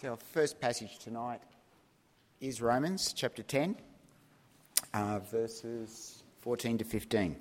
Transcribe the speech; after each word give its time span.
So, 0.00 0.12
our 0.12 0.16
first 0.16 0.58
passage 0.58 0.98
tonight 0.98 1.42
is 2.40 2.62
Romans 2.62 3.12
chapter 3.12 3.42
10, 3.42 3.76
uh, 4.94 5.18
verses 5.18 6.22
14 6.40 6.78
to 6.78 6.84
15. 6.84 7.36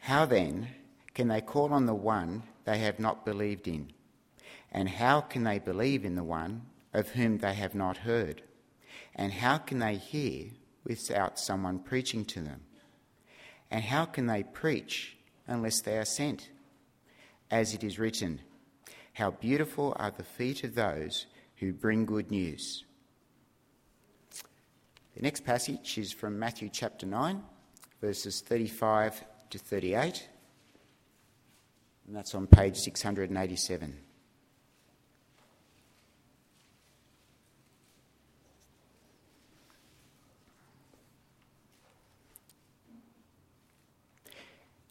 How 0.00 0.26
then 0.26 0.66
can 1.14 1.28
they 1.28 1.40
call 1.40 1.72
on 1.72 1.86
the 1.86 1.94
one 1.94 2.42
they 2.64 2.78
have 2.78 2.98
not 2.98 3.24
believed 3.24 3.68
in? 3.68 3.92
And 4.72 4.88
how 4.88 5.20
can 5.20 5.44
they 5.44 5.60
believe 5.60 6.04
in 6.04 6.16
the 6.16 6.24
one 6.24 6.62
of 6.92 7.10
whom 7.10 7.38
they 7.38 7.54
have 7.54 7.76
not 7.76 7.98
heard? 7.98 8.42
And 9.14 9.32
how 9.32 9.58
can 9.58 9.78
they 9.78 9.94
hear 9.94 10.46
without 10.84 11.38
someone 11.38 11.78
preaching 11.78 12.24
to 12.26 12.40
them? 12.40 12.60
And 13.70 13.84
how 13.84 14.04
can 14.04 14.26
they 14.26 14.42
preach 14.42 15.16
unless 15.46 15.80
they 15.80 15.98
are 15.98 16.04
sent? 16.04 16.50
As 17.50 17.74
it 17.74 17.82
is 17.82 17.98
written, 17.98 18.40
How 19.14 19.30
beautiful 19.30 19.94
are 19.96 20.10
the 20.10 20.24
feet 20.24 20.64
of 20.64 20.74
those 20.74 21.26
who 21.58 21.72
bring 21.72 22.06
good 22.06 22.30
news. 22.30 22.84
The 25.16 25.22
next 25.22 25.44
passage 25.44 25.98
is 25.98 26.12
from 26.12 26.38
Matthew 26.38 26.68
chapter 26.72 27.06
9, 27.06 27.42
verses 28.00 28.40
35 28.40 29.24
to 29.50 29.58
38, 29.58 30.28
and 32.06 32.16
that's 32.16 32.34
on 32.34 32.46
page 32.46 32.76
687. 32.76 34.07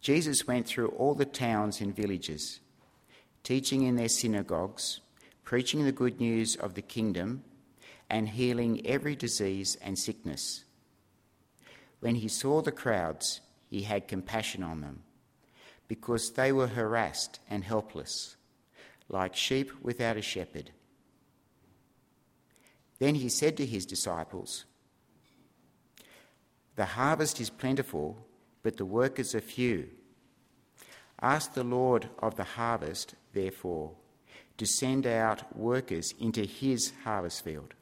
Jesus 0.08 0.48
went 0.48 0.66
through 0.66 0.88
all 0.92 1.16
the 1.16 1.26
towns 1.26 1.82
and 1.82 1.94
villages, 1.94 2.62
teaching 3.44 3.84
in 3.84 3.98
their 3.98 4.08
synagogues, 4.08 5.02
preaching 5.44 5.84
the 5.84 5.92
good 5.92 6.22
news 6.22 6.56
of 6.56 6.76
the 6.76 6.82
kingdom, 6.82 7.44
and 8.10 8.30
healing 8.30 8.88
every 8.88 9.18
disease 9.18 9.78
and 9.82 10.00
sickness. 10.00 10.64
When 12.00 12.16
he 12.16 12.30
saw 12.30 12.62
the 12.62 12.72
crowds, 12.72 13.42
he 13.70 13.82
had 13.82 14.08
compassion 14.08 14.64
on 14.64 14.80
them, 14.80 15.04
because 15.90 16.32
they 16.32 16.54
were 16.54 16.68
harassed 16.68 17.42
and 17.50 17.66
helpless, 17.66 18.38
like 19.10 19.36
sheep 19.36 19.74
without 19.82 20.16
a 20.16 20.22
shepherd. 20.22 20.72
Then 23.00 23.16
he 23.16 23.28
said 23.28 23.58
to 23.58 23.66
his 23.66 23.86
disciples, 23.86 24.64
The 26.78 26.86
harvest 26.86 27.42
is 27.42 27.50
plentiful, 27.50 28.26
but 28.68 28.76
the 28.76 28.84
workers 28.84 29.34
are 29.34 29.40
few. 29.40 29.88
Ask 31.22 31.54
the 31.54 31.64
Lord 31.64 32.10
of 32.20 32.36
the 32.36 32.44
harvest, 32.44 33.16
therefore, 33.32 33.94
to 34.58 34.66
send 34.66 35.08
out 35.08 35.58
workers 35.58 36.14
into 36.20 36.44
his 36.44 36.92
harvest 37.06 37.46
field. 37.46 37.74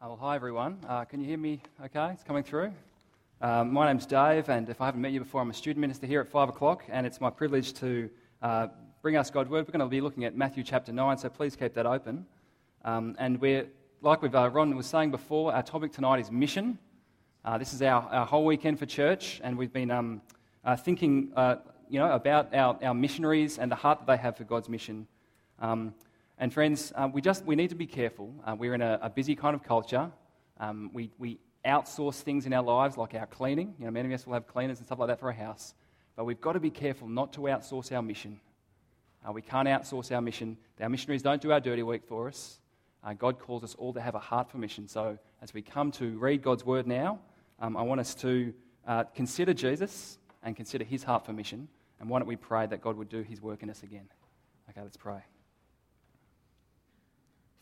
Well, 0.00 0.16
hi 0.20 0.34
everyone. 0.34 0.78
Uh, 0.88 1.04
can 1.04 1.20
you 1.20 1.26
hear 1.26 1.38
me 1.38 1.60
okay? 1.84 2.10
It's 2.14 2.24
coming 2.24 2.42
through. 2.42 2.72
Um, 3.44 3.74
my 3.74 3.86
name's 3.86 4.06
Dave, 4.06 4.48
and 4.48 4.70
if 4.70 4.80
I 4.80 4.86
haven't 4.86 5.02
met 5.02 5.12
you 5.12 5.20
before, 5.20 5.42
I'm 5.42 5.50
a 5.50 5.52
student 5.52 5.82
minister 5.82 6.06
here 6.06 6.22
at 6.22 6.30
5 6.30 6.48
o'clock, 6.48 6.82
and 6.88 7.06
it's 7.06 7.20
my 7.20 7.28
privilege 7.28 7.74
to 7.74 8.08
uh, 8.40 8.68
bring 9.02 9.18
us 9.18 9.28
God's 9.28 9.50
Word. 9.50 9.66
We're 9.66 9.72
going 9.72 9.80
to 9.80 9.86
be 9.86 10.00
looking 10.00 10.24
at 10.24 10.34
Matthew 10.34 10.64
chapter 10.64 10.94
9, 10.94 11.18
so 11.18 11.28
please 11.28 11.54
keep 11.54 11.74
that 11.74 11.84
open. 11.84 12.24
Um, 12.86 13.14
and 13.18 13.38
we're, 13.38 13.66
like 14.00 14.22
we've, 14.22 14.34
uh, 14.34 14.48
Ron 14.48 14.74
was 14.74 14.86
saying 14.86 15.10
before, 15.10 15.52
our 15.52 15.62
topic 15.62 15.92
tonight 15.92 16.20
is 16.20 16.30
mission. 16.30 16.78
Uh, 17.44 17.58
this 17.58 17.74
is 17.74 17.82
our, 17.82 18.04
our 18.04 18.24
whole 18.24 18.46
weekend 18.46 18.78
for 18.78 18.86
church, 18.86 19.42
and 19.44 19.58
we've 19.58 19.74
been 19.74 19.90
um, 19.90 20.22
uh, 20.64 20.74
thinking 20.74 21.30
uh, 21.36 21.56
you 21.90 21.98
know, 21.98 22.12
about 22.12 22.54
our, 22.54 22.78
our 22.82 22.94
missionaries 22.94 23.58
and 23.58 23.70
the 23.70 23.76
heart 23.76 23.98
that 23.98 24.06
they 24.06 24.16
have 24.16 24.38
for 24.38 24.44
God's 24.44 24.70
mission. 24.70 25.06
Um, 25.58 25.92
and 26.38 26.50
friends, 26.50 26.94
uh, 26.96 27.10
we 27.12 27.20
just 27.20 27.44
we 27.44 27.56
need 27.56 27.68
to 27.68 27.76
be 27.76 27.86
careful. 27.86 28.32
We're 28.56 28.72
in 28.72 28.80
a, 28.80 28.98
a, 29.02 29.10
busy 29.10 29.36
kind 29.36 29.54
of 29.54 29.62
culture. 29.62 30.10
Um, 30.58 30.88
we, 30.94 31.10
we 31.18 31.40
outsource 31.64 32.20
things 32.20 32.46
in 32.46 32.52
our 32.52 32.62
lives, 32.62 32.96
like 32.96 33.14
our 33.14 33.26
cleaning. 33.26 33.74
You 33.78 33.86
know, 33.86 33.90
many 33.90 34.08
of 34.12 34.20
us 34.20 34.26
will 34.26 34.34
have 34.34 34.46
cleaners 34.46 34.78
and 34.78 34.86
stuff 34.86 34.98
like 34.98 35.08
that 35.08 35.20
for 35.20 35.30
a 35.30 35.34
house. 35.34 35.74
But 36.16 36.24
we've 36.24 36.40
got 36.40 36.52
to 36.52 36.60
be 36.60 36.70
careful 36.70 37.08
not 37.08 37.32
to 37.34 37.42
outsource 37.42 37.90
our 37.92 38.02
mission. 38.02 38.40
Uh, 39.26 39.32
we 39.32 39.42
can't 39.42 39.66
outsource 39.66 40.14
our 40.14 40.20
mission. 40.20 40.56
Our 40.80 40.88
missionaries 40.88 41.22
don't 41.22 41.40
do 41.40 41.52
our 41.52 41.60
dirty 41.60 41.82
work 41.82 42.06
for 42.06 42.28
us. 42.28 42.60
Uh, 43.02 43.14
God 43.14 43.38
calls 43.38 43.64
us 43.64 43.74
all 43.74 43.92
to 43.92 44.00
have 44.00 44.14
a 44.14 44.20
heart 44.20 44.50
for 44.50 44.58
mission. 44.58 44.88
So, 44.88 45.18
as 45.42 45.52
we 45.52 45.62
come 45.62 45.90
to 45.92 46.18
read 46.18 46.42
God's 46.42 46.64
word 46.64 46.86
now, 46.86 47.18
um, 47.60 47.76
I 47.76 47.82
want 47.82 48.00
us 48.00 48.14
to 48.16 48.52
uh, 48.86 49.04
consider 49.14 49.52
Jesus 49.52 50.18
and 50.42 50.56
consider 50.56 50.84
his 50.84 51.02
heart 51.02 51.24
for 51.24 51.32
mission. 51.32 51.68
And 52.00 52.08
why 52.08 52.18
don't 52.18 52.28
we 52.28 52.36
pray 52.36 52.66
that 52.66 52.80
God 52.80 52.96
would 52.96 53.08
do 53.08 53.22
his 53.22 53.40
work 53.40 53.62
in 53.62 53.70
us 53.70 53.82
again? 53.82 54.08
Okay, 54.70 54.80
let's 54.82 54.96
pray. 54.96 55.20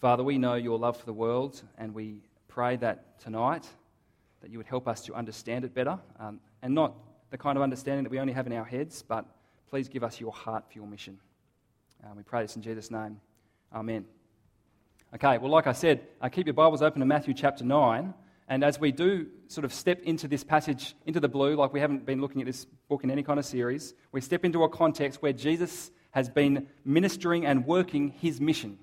Father, 0.00 0.24
we 0.24 0.38
know 0.38 0.54
your 0.54 0.78
love 0.78 0.96
for 0.96 1.06
the 1.06 1.12
world, 1.12 1.62
and 1.78 1.94
we 1.94 2.22
pray 2.48 2.76
that 2.76 3.20
tonight 3.20 3.68
that 4.42 4.50
you 4.50 4.58
would 4.58 4.66
help 4.66 4.86
us 4.86 5.00
to 5.06 5.14
understand 5.14 5.64
it 5.64 5.72
better, 5.72 5.98
um, 6.18 6.40
and 6.62 6.74
not 6.74 6.94
the 7.30 7.38
kind 7.38 7.56
of 7.56 7.62
understanding 7.62 8.04
that 8.04 8.10
we 8.10 8.18
only 8.20 8.32
have 8.32 8.46
in 8.46 8.52
our 8.52 8.64
heads, 8.64 9.02
but 9.02 9.24
please 9.70 9.88
give 9.88 10.04
us 10.04 10.20
your 10.20 10.32
heart 10.32 10.64
for 10.68 10.74
your 10.74 10.86
mission. 10.86 11.18
Uh, 12.04 12.08
we 12.16 12.22
pray 12.22 12.42
this 12.42 12.56
in 12.56 12.62
Jesus' 12.62 12.90
name. 12.90 13.20
Amen. 13.72 14.04
Okay, 15.14 15.38
well, 15.38 15.50
like 15.50 15.66
I 15.66 15.72
said, 15.72 16.06
uh, 16.20 16.28
keep 16.28 16.46
your 16.46 16.54
Bibles 16.54 16.82
open 16.82 17.00
to 17.00 17.06
Matthew 17.06 17.32
chapter 17.32 17.64
9. 17.64 18.12
And 18.48 18.64
as 18.64 18.78
we 18.78 18.92
do 18.92 19.28
sort 19.48 19.64
of 19.64 19.72
step 19.72 20.02
into 20.02 20.28
this 20.28 20.44
passage, 20.44 20.94
into 21.06 21.20
the 21.20 21.28
blue, 21.28 21.54
like 21.54 21.72
we 21.72 21.80
haven't 21.80 22.04
been 22.04 22.20
looking 22.20 22.42
at 22.42 22.46
this 22.46 22.66
book 22.88 23.04
in 23.04 23.10
any 23.10 23.22
kind 23.22 23.38
of 23.38 23.46
series, 23.46 23.94
we 24.10 24.20
step 24.20 24.44
into 24.44 24.64
a 24.64 24.68
context 24.68 25.22
where 25.22 25.32
Jesus 25.32 25.90
has 26.10 26.28
been 26.28 26.66
ministering 26.84 27.46
and 27.46 27.64
working 27.66 28.08
his 28.08 28.40
mission. 28.40 28.78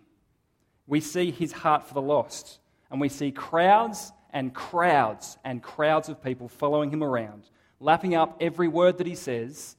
We 0.87 1.01
see 1.01 1.29
his 1.29 1.51
heart 1.51 1.83
for 1.83 1.93
the 1.93 2.01
lost, 2.01 2.59
and 2.89 2.99
we 2.99 3.09
see 3.09 3.31
crowds 3.31 4.11
and 4.31 4.53
crowds 4.53 5.37
and 5.43 5.61
crowds 5.61 6.09
of 6.09 6.23
people 6.23 6.47
following 6.47 6.91
him 6.91 7.03
around, 7.03 7.49
lapping 7.79 8.15
up 8.15 8.37
every 8.39 8.67
word 8.67 8.97
that 8.97 9.07
he 9.07 9.15
says, 9.15 9.75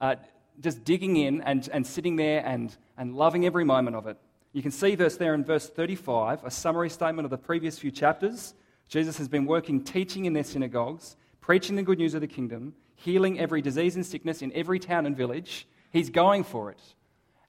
uh, 0.00 0.16
just 0.60 0.84
digging 0.84 1.16
in 1.16 1.40
and, 1.42 1.68
and 1.72 1.86
sitting 1.86 2.16
there 2.16 2.44
and, 2.46 2.76
and 2.96 3.14
loving 3.14 3.46
every 3.46 3.64
moment 3.64 3.96
of 3.96 4.06
it. 4.06 4.16
You 4.52 4.62
can 4.62 4.70
see 4.70 4.94
this 4.94 5.16
there 5.16 5.34
in 5.34 5.44
verse 5.44 5.68
35, 5.68 6.44
a 6.44 6.50
summary 6.50 6.90
statement 6.90 7.26
of 7.26 7.30
the 7.30 7.38
previous 7.38 7.78
few 7.78 7.90
chapters. 7.90 8.54
Jesus 8.88 9.18
has 9.18 9.28
been 9.28 9.46
working, 9.46 9.82
teaching 9.82 10.26
in 10.26 10.32
their 10.32 10.44
synagogues, 10.44 11.16
preaching 11.40 11.74
the 11.74 11.82
good 11.82 11.98
news 11.98 12.14
of 12.14 12.20
the 12.20 12.28
kingdom, 12.28 12.74
healing 12.94 13.40
every 13.40 13.60
disease 13.60 13.96
and 13.96 14.06
sickness 14.06 14.42
in 14.42 14.52
every 14.52 14.78
town 14.78 15.06
and 15.06 15.16
village. 15.16 15.66
He's 15.92 16.08
going 16.08 16.44
for 16.44 16.70
it. 16.70 16.80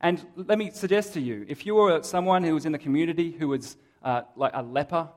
And 0.01 0.25
let 0.35 0.57
me 0.57 0.71
suggest 0.71 1.13
to 1.13 1.21
you 1.21 1.45
if 1.47 1.65
you 1.65 1.75
were 1.75 2.01
someone 2.03 2.44
who 2.44 2.53
was 2.53 2.65
in 2.65 2.71
the 2.71 2.79
community 2.79 3.31
who 3.31 3.49
was 3.49 3.77
uh, 4.03 4.23
like 4.35 4.51
a 4.53 4.61
leper, 4.61 5.09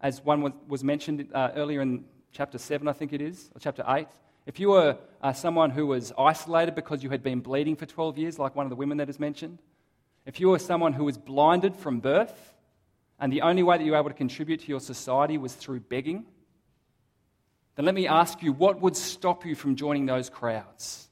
as 0.00 0.24
one 0.24 0.52
was, 0.68 0.84
mentioned 0.84 1.28
uh, 1.34 1.50
earlier 1.54 1.80
in 1.80 2.04
chapter 2.32 2.58
7, 2.58 2.86
I 2.86 2.92
think 2.92 3.12
it 3.12 3.20
is, 3.20 3.50
or 3.54 3.60
chapter 3.60 3.84
8, 3.86 4.06
if 4.46 4.58
you 4.58 4.70
were 4.70 4.96
uh, 5.20 5.32
someone 5.32 5.70
who 5.70 5.86
was 5.86 6.12
isolated 6.16 6.74
because 6.74 7.02
you 7.02 7.10
had 7.10 7.22
been 7.22 7.40
bleeding 7.40 7.76
for 7.76 7.86
12 7.86 8.16
years, 8.16 8.38
like 8.38 8.54
one 8.54 8.64
of 8.64 8.70
the 8.70 8.76
women 8.76 8.98
that 8.98 9.08
is 9.08 9.18
mentioned, 9.18 9.58
if 10.24 10.40
you 10.40 10.48
were 10.48 10.58
someone 10.58 10.92
who 10.92 11.04
was 11.04 11.18
blinded 11.18 11.76
from 11.76 12.00
birth, 12.00 12.54
and 13.18 13.32
the 13.32 13.42
only 13.42 13.62
way 13.62 13.76
that 13.76 13.84
you 13.84 13.92
were 13.92 13.98
able 13.98 14.10
to 14.10 14.14
contribute 14.14 14.60
to 14.60 14.68
your 14.68 14.80
society 14.80 15.36
was 15.36 15.54
through 15.54 15.80
begging, 15.80 16.24
then 17.74 17.84
let 17.84 17.94
me 17.94 18.06
ask 18.06 18.42
you 18.42 18.52
what 18.52 18.80
would 18.80 18.96
stop 18.96 19.44
you 19.44 19.54
from 19.54 19.76
joining 19.76 20.06
those 20.06 20.30
crowds? 20.30 21.08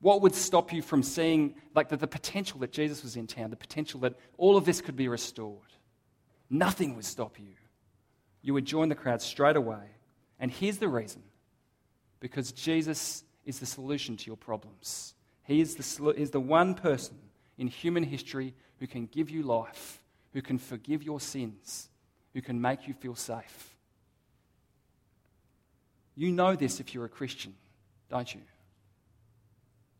What 0.00 0.20
would 0.22 0.34
stop 0.34 0.72
you 0.72 0.82
from 0.82 1.02
seeing 1.02 1.54
like 1.74 1.88
the, 1.88 1.96
the 1.96 2.06
potential 2.06 2.60
that 2.60 2.72
Jesus 2.72 3.02
was 3.02 3.16
in 3.16 3.26
town, 3.26 3.50
the 3.50 3.56
potential 3.56 4.00
that 4.00 4.14
all 4.36 4.56
of 4.56 4.64
this 4.64 4.80
could 4.80 4.96
be 4.96 5.08
restored? 5.08 5.75
Nothing 6.48 6.96
would 6.96 7.04
stop 7.04 7.38
you. 7.38 7.54
You 8.42 8.54
would 8.54 8.64
join 8.64 8.88
the 8.88 8.94
crowd 8.94 9.22
straight 9.22 9.56
away. 9.56 9.90
And 10.38 10.50
here's 10.50 10.78
the 10.78 10.88
reason 10.88 11.22
because 12.20 12.52
Jesus 12.52 13.24
is 13.44 13.58
the 13.58 13.66
solution 13.66 14.16
to 14.16 14.26
your 14.26 14.36
problems. 14.36 15.14
He 15.44 15.60
is 15.60 15.74
the, 15.76 16.10
is 16.10 16.30
the 16.30 16.40
one 16.40 16.74
person 16.74 17.16
in 17.58 17.68
human 17.68 18.02
history 18.02 18.54
who 18.78 18.86
can 18.86 19.06
give 19.06 19.30
you 19.30 19.42
life, 19.42 20.02
who 20.32 20.42
can 20.42 20.58
forgive 20.58 21.02
your 21.02 21.20
sins, 21.20 21.88
who 22.34 22.42
can 22.42 22.60
make 22.60 22.86
you 22.86 22.94
feel 22.94 23.14
safe. 23.14 23.76
You 26.14 26.32
know 26.32 26.56
this 26.56 26.80
if 26.80 26.94
you're 26.94 27.04
a 27.04 27.10
Christian, 27.10 27.54
don't 28.10 28.34
you? 28.34 28.40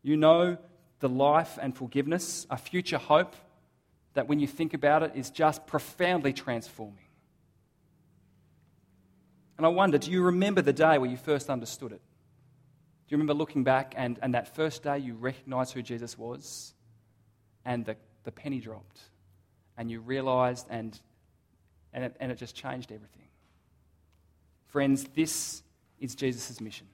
You 0.01 0.17
know 0.17 0.57
the 0.99 1.09
life 1.09 1.57
and 1.61 1.75
forgiveness, 1.75 2.47
a 2.49 2.57
future 2.57 2.97
hope 2.97 3.35
that 4.17 4.27
when 4.27 4.39
you 4.39 4.47
think 4.47 4.73
about 4.73 5.03
it 5.03 5.11
is 5.13 5.29
just 5.29 5.67
profoundly 5.67 6.33
transforming. 6.33 7.05
And 9.57 9.65
I 9.65 9.69
wonder, 9.69 9.99
do 9.99 10.09
you 10.09 10.23
remember 10.23 10.63
the 10.63 10.73
day 10.73 10.97
where 10.97 11.07
you 11.07 11.17
first 11.17 11.51
understood 11.51 11.91
it? 11.91 12.01
Do 12.01 13.13
you 13.13 13.17
remember 13.17 13.35
looking 13.35 13.63
back 13.63 13.93
and, 13.95 14.17
and 14.23 14.33
that 14.33 14.55
first 14.55 14.81
day 14.81 14.97
you 14.97 15.13
recognized 15.13 15.73
who 15.73 15.83
Jesus 15.83 16.17
was? 16.17 16.73
And 17.63 17.85
the, 17.85 17.95
the 18.23 18.31
penny 18.31 18.59
dropped. 18.59 18.99
And 19.77 19.91
you 19.91 19.99
realized, 19.99 20.65
and, 20.67 20.99
and, 21.93 22.05
it, 22.05 22.15
and 22.19 22.31
it 22.31 22.39
just 22.39 22.55
changed 22.55 22.91
everything. 22.91 23.27
Friends, 24.65 25.05
this 25.15 25.61
is 25.99 26.15
Jesus' 26.15 26.59
mission. 26.59 26.87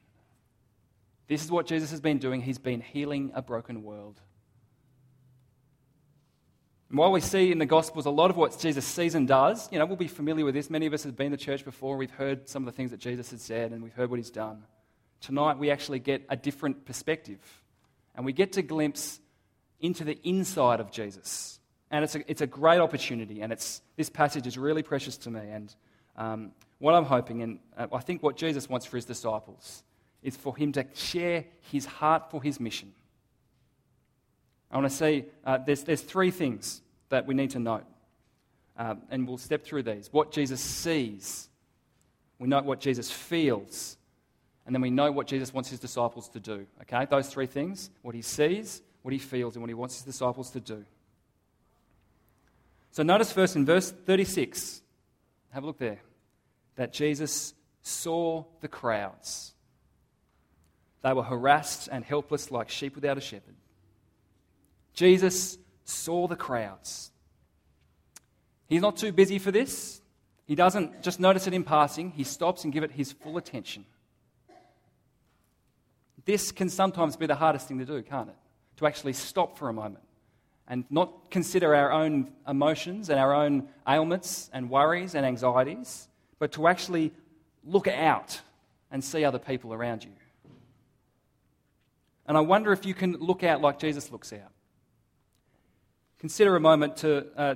This 1.29 1.41
is 1.41 1.49
what 1.49 1.67
Jesus 1.67 1.89
has 1.91 2.01
been 2.01 2.17
doing. 2.17 2.41
He's 2.41 2.59
been 2.59 2.81
healing 2.81 3.31
a 3.33 3.41
broken 3.41 3.81
world. 3.81 4.19
And 6.93 6.99
while 6.99 7.11
we 7.11 7.21
see 7.21 7.51
in 7.51 7.57
the 7.57 7.65
Gospels 7.65 8.05
a 8.05 8.11
lot 8.11 8.29
of 8.29 8.37
what 8.37 8.55
Jesus 8.59 8.85
sees 8.85 9.15
and 9.15 9.27
does, 9.27 9.67
you 9.71 9.79
know, 9.79 9.85
we'll 9.87 9.95
be 9.95 10.07
familiar 10.07 10.45
with 10.45 10.53
this. 10.53 10.69
Many 10.69 10.85
of 10.85 10.93
us 10.93 11.01
have 11.05 11.15
been 11.15 11.31
to 11.31 11.37
church 11.37 11.65
before. 11.65 11.97
We've 11.97 12.11
heard 12.11 12.47
some 12.47 12.61
of 12.61 12.71
the 12.71 12.77
things 12.77 12.91
that 12.91 12.99
Jesus 12.99 13.31
has 13.31 13.41
said 13.41 13.71
and 13.71 13.81
we've 13.81 13.95
heard 13.95 14.11
what 14.11 14.19
he's 14.19 14.29
done. 14.29 14.61
Tonight, 15.19 15.57
we 15.57 15.71
actually 15.71 15.97
get 15.97 16.21
a 16.29 16.35
different 16.35 16.85
perspective. 16.85 17.39
And 18.13 18.23
we 18.27 18.31
get 18.31 18.53
to 18.53 18.61
glimpse 18.61 19.19
into 19.79 20.03
the 20.03 20.19
inside 20.23 20.79
of 20.79 20.91
Jesus. 20.91 21.59
And 21.89 22.03
it's 22.03 22.13
a, 22.13 22.29
it's 22.29 22.41
a 22.41 22.47
great 22.47 22.77
opportunity. 22.77 23.41
And 23.41 23.51
it's, 23.51 23.81
this 23.95 24.11
passage 24.11 24.45
is 24.45 24.55
really 24.55 24.83
precious 24.83 25.17
to 25.17 25.31
me. 25.31 25.49
And 25.49 25.75
um, 26.15 26.51
what 26.77 26.93
I'm 26.93 27.05
hoping, 27.05 27.41
and 27.41 27.59
uh, 27.75 27.87
I 27.91 28.01
think 28.01 28.21
what 28.21 28.37
Jesus 28.37 28.69
wants 28.69 28.85
for 28.85 28.97
his 28.97 29.05
disciples, 29.05 29.81
is 30.21 30.37
for 30.37 30.55
him 30.55 30.71
to 30.73 30.85
share 30.93 31.45
his 31.71 31.87
heart 31.87 32.29
for 32.29 32.43
his 32.43 32.59
mission. 32.59 32.93
I 34.73 34.77
want 34.77 34.89
to 34.89 34.97
say 34.97 35.25
uh, 35.45 35.59
there's, 35.59 35.83
there's 35.83 36.01
three 36.01 36.31
things 36.31 36.81
that 37.09 37.27
we 37.27 37.35
need 37.35 37.51
to 37.51 37.59
note. 37.59 37.83
Um, 38.75 39.03
and 39.11 39.27
we'll 39.27 39.37
step 39.37 39.63
through 39.63 39.83
these. 39.83 40.09
What 40.11 40.31
Jesus 40.31 40.59
sees, 40.59 41.47
we 42.39 42.47
note 42.47 42.65
what 42.65 42.79
Jesus 42.79 43.11
feels, 43.11 43.97
and 44.65 44.73
then 44.73 44.81
we 44.81 44.89
know 44.89 45.11
what 45.11 45.27
Jesus 45.27 45.53
wants 45.53 45.69
his 45.69 45.79
disciples 45.79 46.27
to 46.29 46.39
do. 46.39 46.65
Okay? 46.81 47.05
Those 47.05 47.27
three 47.27 47.45
things 47.45 47.91
what 48.01 48.15
he 48.15 48.23
sees, 48.23 48.81
what 49.03 49.13
he 49.13 49.19
feels, 49.19 49.55
and 49.55 49.61
what 49.61 49.69
he 49.69 49.75
wants 49.75 49.95
his 49.95 50.05
disciples 50.05 50.49
to 50.51 50.59
do. 50.59 50.83
So 52.89 53.03
notice 53.03 53.31
first 53.31 53.55
in 53.55 53.67
verse 53.67 53.91
36, 53.91 54.81
have 55.51 55.63
a 55.63 55.67
look 55.67 55.77
there, 55.77 55.99
that 56.77 56.93
Jesus 56.93 57.53
saw 57.83 58.45
the 58.61 58.67
crowds. 58.67 59.53
They 61.03 61.13
were 61.13 61.23
harassed 61.23 61.89
and 61.91 62.03
helpless 62.03 62.49
like 62.49 62.69
sheep 62.69 62.95
without 62.95 63.19
a 63.19 63.21
shepherd. 63.21 63.55
Jesus 64.93 65.57
saw 65.85 66.27
the 66.27 66.35
crowds. 66.35 67.11
He's 68.67 68.81
not 68.81 68.97
too 68.97 69.11
busy 69.11 69.39
for 69.39 69.51
this. 69.51 70.01
He 70.45 70.55
doesn't 70.55 71.01
just 71.01 71.19
notice 71.19 71.47
it 71.47 71.53
in 71.53 71.63
passing, 71.63 72.11
he 72.11 72.23
stops 72.23 72.63
and 72.63 72.73
give 72.73 72.83
it 72.83 72.91
his 72.91 73.11
full 73.11 73.37
attention. 73.37 73.85
This 76.25 76.51
can 76.51 76.69
sometimes 76.69 77.15
be 77.15 77.25
the 77.25 77.35
hardest 77.35 77.67
thing 77.67 77.79
to 77.79 77.85
do, 77.85 78.01
can't 78.01 78.29
it? 78.29 78.35
To 78.77 78.87
actually 78.87 79.13
stop 79.13 79.57
for 79.57 79.69
a 79.69 79.73
moment 79.73 80.03
and 80.67 80.85
not 80.89 81.29
consider 81.29 81.75
our 81.75 81.91
own 81.91 82.31
emotions 82.47 83.09
and 83.09 83.19
our 83.19 83.33
own 83.33 83.67
ailments 83.87 84.49
and 84.53 84.69
worries 84.69 85.15
and 85.15 85.25
anxieties, 85.25 86.07
but 86.39 86.53
to 86.53 86.67
actually 86.67 87.11
look 87.65 87.87
out 87.87 88.39
and 88.89 89.03
see 89.03 89.25
other 89.25 89.39
people 89.39 89.73
around 89.73 90.03
you. 90.03 90.11
And 92.25 92.37
I 92.37 92.41
wonder 92.41 92.71
if 92.71 92.85
you 92.85 92.93
can 92.93 93.13
look 93.17 93.43
out 93.43 93.59
like 93.61 93.79
Jesus 93.79 94.11
looks 94.11 94.31
out. 94.31 94.52
Consider 96.23 96.55
a 96.55 96.59
moment 96.61 96.95
to, 96.95 97.25
uh, 97.35 97.55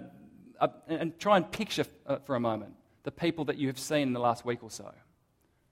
uh, 0.59 0.67
and 0.89 1.17
try 1.17 1.37
and 1.37 1.49
picture 1.49 1.85
uh, 2.05 2.17
for 2.17 2.35
a 2.35 2.39
moment 2.41 2.73
the 3.03 3.11
people 3.11 3.45
that 3.45 3.55
you 3.55 3.67
have 3.67 3.79
seen 3.79 4.09
in 4.09 4.11
the 4.11 4.19
last 4.19 4.43
week 4.43 4.61
or 4.61 4.69
so. 4.69 4.91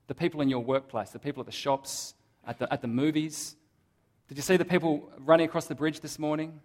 The 0.07 0.15
people 0.15 0.39
in 0.39 0.47
your 0.47 0.61
workplace, 0.61 1.09
the 1.09 1.19
people 1.19 1.41
at 1.41 1.45
the 1.45 1.51
shops, 1.51 2.13
at 2.47 2.57
the, 2.57 2.71
at 2.71 2.81
the 2.81 2.87
movies. 2.87 3.57
Did 4.29 4.37
you 4.37 4.41
see 4.41 4.55
the 4.55 4.63
people 4.63 5.11
running 5.19 5.45
across 5.45 5.65
the 5.65 5.75
bridge 5.75 5.99
this 5.99 6.17
morning? 6.17 6.57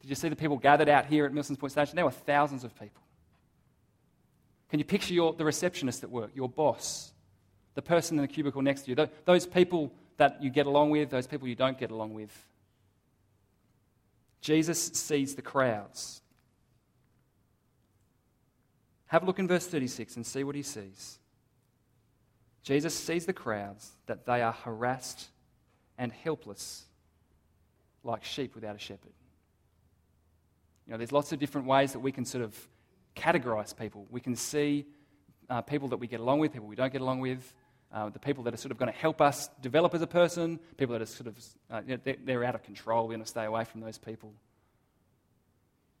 Did 0.00 0.10
you 0.10 0.16
see 0.16 0.28
the 0.28 0.34
people 0.34 0.56
gathered 0.56 0.88
out 0.88 1.06
here 1.06 1.26
at 1.26 1.32
Milsons 1.32 1.60
Point 1.60 1.70
Station? 1.70 1.94
There 1.94 2.04
were 2.04 2.10
thousands 2.10 2.64
of 2.64 2.76
people. 2.76 3.00
Can 4.68 4.80
you 4.80 4.84
picture 4.84 5.14
your, 5.14 5.32
the 5.32 5.44
receptionist 5.44 6.02
at 6.02 6.10
work, 6.10 6.32
your 6.34 6.48
boss, 6.48 7.12
the 7.76 7.82
person 7.82 8.18
in 8.18 8.22
the 8.22 8.26
cubicle 8.26 8.62
next 8.62 8.82
to 8.86 8.90
you, 8.90 9.08
those 9.26 9.46
people 9.46 9.92
that 10.16 10.42
you 10.42 10.50
get 10.50 10.66
along 10.66 10.90
with, 10.90 11.10
those 11.10 11.28
people 11.28 11.46
you 11.46 11.54
don't 11.54 11.78
get 11.78 11.92
along 11.92 12.14
with? 12.14 12.36
Jesus 14.42 14.90
sees 14.92 15.36
the 15.36 15.42
crowds. 15.42 16.20
Have 19.06 19.22
a 19.22 19.26
look 19.26 19.38
in 19.38 19.46
verse 19.46 19.66
36 19.66 20.16
and 20.16 20.26
see 20.26 20.42
what 20.42 20.56
he 20.56 20.62
sees. 20.62 21.18
Jesus 22.62 22.94
sees 22.94 23.24
the 23.24 23.32
crowds, 23.32 23.92
that 24.06 24.26
they 24.26 24.42
are 24.42 24.52
harassed 24.52 25.28
and 25.96 26.12
helpless, 26.12 26.84
like 28.04 28.24
sheep 28.24 28.54
without 28.54 28.74
a 28.74 28.78
shepherd. 28.78 29.12
You 30.86 30.92
know, 30.92 30.98
there's 30.98 31.12
lots 31.12 31.32
of 31.32 31.38
different 31.38 31.66
ways 31.66 31.92
that 31.92 32.00
we 32.00 32.10
can 32.10 32.24
sort 32.24 32.42
of 32.42 32.56
categorize 33.14 33.76
people. 33.76 34.06
We 34.10 34.20
can 34.20 34.34
see 34.34 34.86
uh, 35.48 35.60
people 35.60 35.88
that 35.88 35.98
we 35.98 36.08
get 36.08 36.20
along 36.20 36.40
with, 36.40 36.52
people 36.52 36.68
we 36.68 36.76
don't 36.76 36.92
get 36.92 37.00
along 37.00 37.20
with, 37.20 37.54
uh, 37.92 38.08
the 38.08 38.18
people 38.18 38.44
that 38.44 38.54
are 38.54 38.58
sort 38.58 38.72
of 38.72 38.78
going 38.78 38.90
to 38.90 38.98
help 38.98 39.20
us 39.20 39.48
develop 39.60 39.94
as 39.94 40.00
a 40.00 40.06
person, 40.06 40.58
people 40.78 40.94
that 40.94 41.02
are 41.02 41.06
sort 41.06 41.26
of, 41.26 41.38
uh, 41.70 41.80
you 41.86 41.94
know, 41.94 42.00
they're, 42.02 42.16
they're 42.24 42.44
out 42.44 42.54
of 42.54 42.62
control. 42.62 43.06
We're 43.06 43.14
going 43.14 43.24
to 43.24 43.26
stay 43.26 43.44
away 43.44 43.64
from 43.64 43.80
those 43.80 43.98
people. 43.98 44.32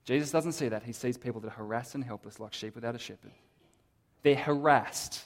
Jesus 0.04 0.30
doesn't 0.30 0.52
see 0.52 0.68
that. 0.68 0.82
He 0.82 0.92
sees 0.92 1.18
people 1.18 1.40
that 1.42 1.48
are 1.48 1.50
harassed 1.50 1.94
and 1.94 2.02
helpless 2.02 2.40
like 2.40 2.54
sheep 2.54 2.74
without 2.74 2.94
a 2.94 2.98
shepherd. 2.98 3.32
They're 4.22 4.34
harassed, 4.34 5.22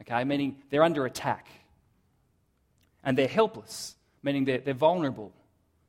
okay, 0.00 0.24
meaning 0.24 0.56
they're 0.70 0.82
under 0.82 1.06
attack. 1.06 1.46
And 3.04 3.16
they're 3.16 3.28
helpless, 3.28 3.94
meaning 4.22 4.44
they're, 4.44 4.58
they're 4.58 4.74
vulnerable, 4.74 5.32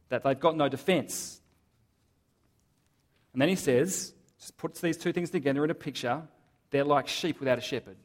that 0.10 0.24
they've 0.24 0.40
got 0.40 0.56
no 0.56 0.70
defense. 0.70 1.42
And 3.34 3.42
then 3.42 3.50
he 3.50 3.56
says, 3.56 4.14
just 4.40 4.56
puts 4.58 4.80
these 4.80 4.98
two 4.98 5.12
things 5.12 5.32
together 5.32 5.64
in 5.64 5.72
a 5.72 5.76
picture. 5.76 6.22
They're 6.70 6.84
like 6.84 7.08
sheep 7.08 7.40
without 7.40 7.58
a 7.58 7.62
shepherd. 7.62 7.98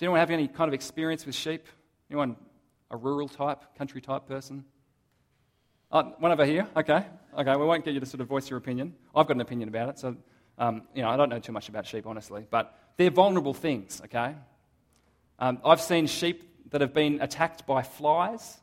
Does 0.00 0.04
anyone 0.04 0.20
have 0.20 0.30
any 0.30 0.48
kind 0.48 0.66
of 0.66 0.72
experience 0.72 1.26
with 1.26 1.34
sheep? 1.34 1.66
Anyone 2.10 2.34
a 2.90 2.96
rural 2.96 3.28
type, 3.28 3.58
country 3.76 4.00
type 4.00 4.26
person? 4.26 4.64
Oh, 5.92 6.14
one 6.18 6.32
over 6.32 6.46
here? 6.46 6.66
Okay. 6.74 7.04
Okay, 7.38 7.56
we 7.56 7.66
won't 7.66 7.84
get 7.84 7.92
you 7.92 8.00
to 8.00 8.06
sort 8.06 8.22
of 8.22 8.26
voice 8.26 8.48
your 8.48 8.56
opinion. 8.56 8.94
I've 9.14 9.26
got 9.26 9.36
an 9.36 9.42
opinion 9.42 9.68
about 9.68 9.90
it, 9.90 9.98
so, 9.98 10.16
um, 10.56 10.84
you 10.94 11.02
know, 11.02 11.10
I 11.10 11.18
don't 11.18 11.28
know 11.28 11.38
too 11.38 11.52
much 11.52 11.68
about 11.68 11.84
sheep, 11.84 12.06
honestly, 12.06 12.46
but 12.50 12.78
they're 12.96 13.10
vulnerable 13.10 13.52
things, 13.52 14.00
okay? 14.06 14.36
Um, 15.38 15.58
I've 15.66 15.82
seen 15.82 16.06
sheep 16.06 16.70
that 16.70 16.80
have 16.80 16.94
been 16.94 17.20
attacked 17.20 17.66
by 17.66 17.82
flies, 17.82 18.58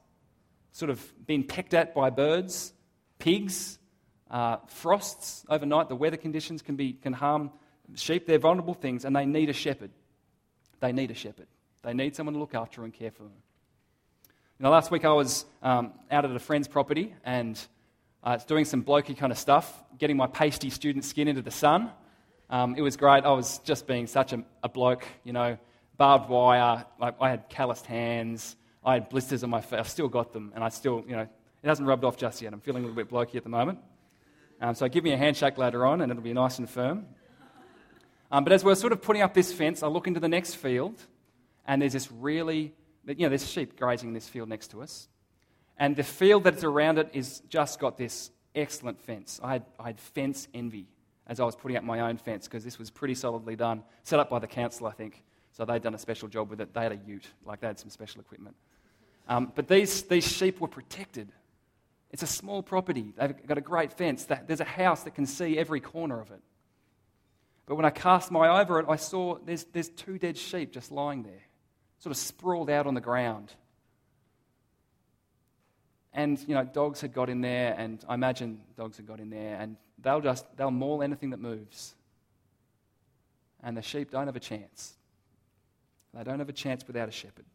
sort 0.72 0.90
of 0.90 1.28
been 1.28 1.44
pecked 1.44 1.76
at 1.76 1.94
by 1.94 2.10
birds, 2.10 2.74
pigs, 3.20 3.78
uh, 4.32 4.58
frosts 4.66 5.46
overnight. 5.50 5.88
The 5.88 5.96
weather 5.96 6.18
conditions 6.18 6.64
can, 6.64 6.78
be, 6.78 6.94
can 6.94 7.14
harm 7.14 7.52
sheep. 7.94 8.26
They're 8.26 8.40
vulnerable 8.40 8.74
things, 8.74 9.06
and 9.06 9.16
they 9.16 9.28
need 9.28 9.52
a 9.52 9.54
shepherd. 9.54 9.92
They 10.80 10.92
need 10.92 11.12
a 11.12 11.14
shepherd. 11.14 11.48
They 11.84 11.94
need 11.94 12.16
someone 12.16 12.34
to 12.34 12.40
look 12.40 12.56
after 12.56 12.84
and 12.84 12.94
care 12.94 13.12
for 13.12 13.24
them. 13.24 13.34
You 14.60 14.64
know, 14.64 14.72
last 14.72 14.92
week 14.92 15.06
I 15.06 15.14
was 15.14 15.46
um, 15.62 15.94
out 16.10 16.26
at 16.26 16.32
a 16.32 16.40
friend's 16.40 16.68
property 16.68 17.14
and 17.24 17.60
uh, 18.24 18.38
doing 18.38 18.66
some 18.66 18.84
blokey 18.84 19.16
kind 19.16 19.32
of 19.32 19.38
stuff, 19.38 19.84
getting 19.98 20.18
my 20.18 20.28
pasty 20.28 20.70
student 20.70 21.06
skin 21.06 21.28
into 21.28 21.42
the 21.42 21.52
sun. 21.52 21.92
Um, 22.50 22.76
it 22.76 22.82
was 22.82 22.98
great. 22.98 23.24
I 23.24 23.32
was 23.32 23.60
just 23.60 23.88
being 23.88 24.08
such 24.08 24.34
a, 24.34 24.44
a 24.64 24.70
bloke, 24.70 25.06
you 25.24 25.34
know, 25.34 25.58
barbed 25.98 26.30
wire. 26.30 26.86
Like 27.00 27.16
I 27.22 27.30
had 27.30 27.50
calloused 27.50 27.86
hands. 27.86 28.56
I 28.84 28.96
had 28.96 29.10
blisters 29.10 29.44
on 29.44 29.50
my 29.50 29.62
face. 29.62 29.80
I've 29.80 29.90
still 29.90 30.08
got 30.08 30.32
them, 30.34 30.52
and 30.56 30.64
I 30.64 30.70
still, 30.70 31.04
you 31.08 31.16
know, 31.16 31.28
it 31.64 31.68
hasn't 31.68 31.88
rubbed 31.88 32.06
off 32.06 32.18
just 32.18 32.42
yet. 32.42 32.54
I'm 32.54 32.62
feeling 32.62 32.84
a 32.84 32.88
little 32.88 33.04
bit 33.04 33.12
blokey 33.12 33.36
at 33.36 33.44
the 33.44 33.50
moment. 33.50 33.80
Um, 34.62 34.76
so 34.76 34.88
give 34.88 35.04
me 35.04 35.12
a 35.12 35.18
handshake 35.18 35.58
later 35.58 35.86
on, 35.86 36.02
and 36.02 36.10
it'll 36.12 36.24
be 36.24 36.34
nice 36.34 36.58
and 36.58 36.70
firm. 36.70 37.06
Um, 38.32 38.44
but 38.44 38.54
as 38.54 38.64
we're 38.64 38.76
sort 38.76 38.94
of 38.94 39.02
putting 39.02 39.22
up 39.22 39.34
this 39.34 39.54
fence, 39.54 39.84
I 39.84 39.88
look 39.88 40.08
into 40.08 40.20
the 40.20 40.28
next 40.28 40.56
field, 40.56 40.96
and 41.66 41.82
there's 41.82 41.94
this 41.94 42.12
really, 42.12 42.74
you 43.06 43.16
know, 43.16 43.30
there's 43.30 43.50
sheep 43.50 43.80
grazing 43.80 44.10
in 44.10 44.14
this 44.14 44.28
field 44.28 44.50
next 44.50 44.72
to 44.72 44.82
us. 44.82 45.08
And 45.78 45.96
the 45.96 46.04
field 46.04 46.44
that's 46.44 46.64
around 46.64 46.98
it 46.98 47.10
is 47.14 47.42
just 47.50 47.80
got 47.80 47.98
this 47.98 48.32
excellent 48.56 49.00
fence. 49.00 49.40
I 49.44 49.54
had, 49.54 49.66
I 49.80 49.88
had 49.88 50.00
fence 50.00 50.48
envy 50.54 50.88
as 51.28 51.40
I 51.40 51.46
was 51.46 51.56
putting 51.56 51.78
up 51.78 51.84
my 51.84 52.02
own 52.02 52.18
fence 52.18 52.48
because 52.48 52.64
this 52.64 52.80
was 52.80 52.90
pretty 52.90 53.16
solidly 53.16 53.56
done, 53.56 53.84
set 54.04 54.20
up 54.20 54.30
by 54.30 54.40
the 54.40 54.48
council, 54.48 54.88
I 54.88 54.92
think. 54.92 55.24
So 55.52 55.66
they'd 55.66 55.82
done 55.82 55.96
a 55.96 56.00
special 56.00 56.28
job 56.28 56.50
with 56.50 56.62
it. 56.62 56.74
They 56.74 56.82
had 56.82 56.92
a 56.92 57.00
ute, 57.06 57.28
like 57.46 57.62
they 57.62 57.68
had 57.68 57.80
some 57.80 57.90
special 57.90 58.22
equipment. 58.22 58.56
Um, 59.28 59.52
but 59.56 59.68
these, 59.68 60.04
these 60.04 60.26
sheep 60.26 60.60
were 60.60 60.68
protected. 60.68 61.32
It's 62.12 62.24
a 62.24 62.28
small 62.28 62.64
property. 62.64 63.14
They've 63.18 63.46
got 63.46 63.58
a 63.58 63.62
great 63.62 63.92
fence. 63.92 64.26
There's 64.26 64.62
a 64.62 64.66
house 64.66 65.04
that 65.04 65.16
can 65.16 65.26
see 65.26 65.58
every 65.58 65.82
corner 65.82 66.22
of 66.22 66.32
it. 66.32 66.42
But 67.68 67.76
when 67.76 67.86
I 67.86 67.90
cast 67.90 68.32
my 68.32 68.48
eye 68.48 68.62
over 68.62 68.80
it, 68.80 68.86
I 68.90 68.96
saw 68.96 69.38
there's, 69.46 69.66
there's 69.66 69.90
two 69.90 70.18
dead 70.18 70.38
sheep 70.38 70.72
just 70.72 70.90
lying 70.90 71.22
there, 71.22 71.44
sort 72.00 72.12
of 72.12 72.18
sprawled 72.18 72.70
out 72.70 72.88
on 72.88 72.94
the 72.94 73.02
ground. 73.02 73.54
And, 76.14 76.40
you 76.48 76.56
know, 76.56 76.64
dogs 76.64 77.02
had 77.02 77.14
got 77.14 77.30
in 77.30 77.42
there, 77.42 77.76
and 77.78 78.04
I 78.08 78.16
imagine 78.16 78.62
dogs 78.76 78.98
had 78.98 79.06
got 79.06 79.20
in 79.20 79.30
there, 79.30 79.58
and 79.60 79.76
they'll 80.02 80.22
just, 80.22 80.46
they'll 80.56 80.72
maul 80.72 81.04
anything 81.04 81.30
that 81.32 81.40
moves. 81.40 81.94
And 83.62 83.76
the 83.76 83.82
sheep 83.82 84.12
don't 84.12 84.26
have 84.28 84.36
a 84.36 84.40
chance. 84.40 84.94
They 86.14 86.24
don't 86.24 86.40
have 86.40 86.50
a 86.50 86.54
chance 86.54 86.88
without 86.88 87.10
a 87.10 87.12
shepherd. 87.12 87.46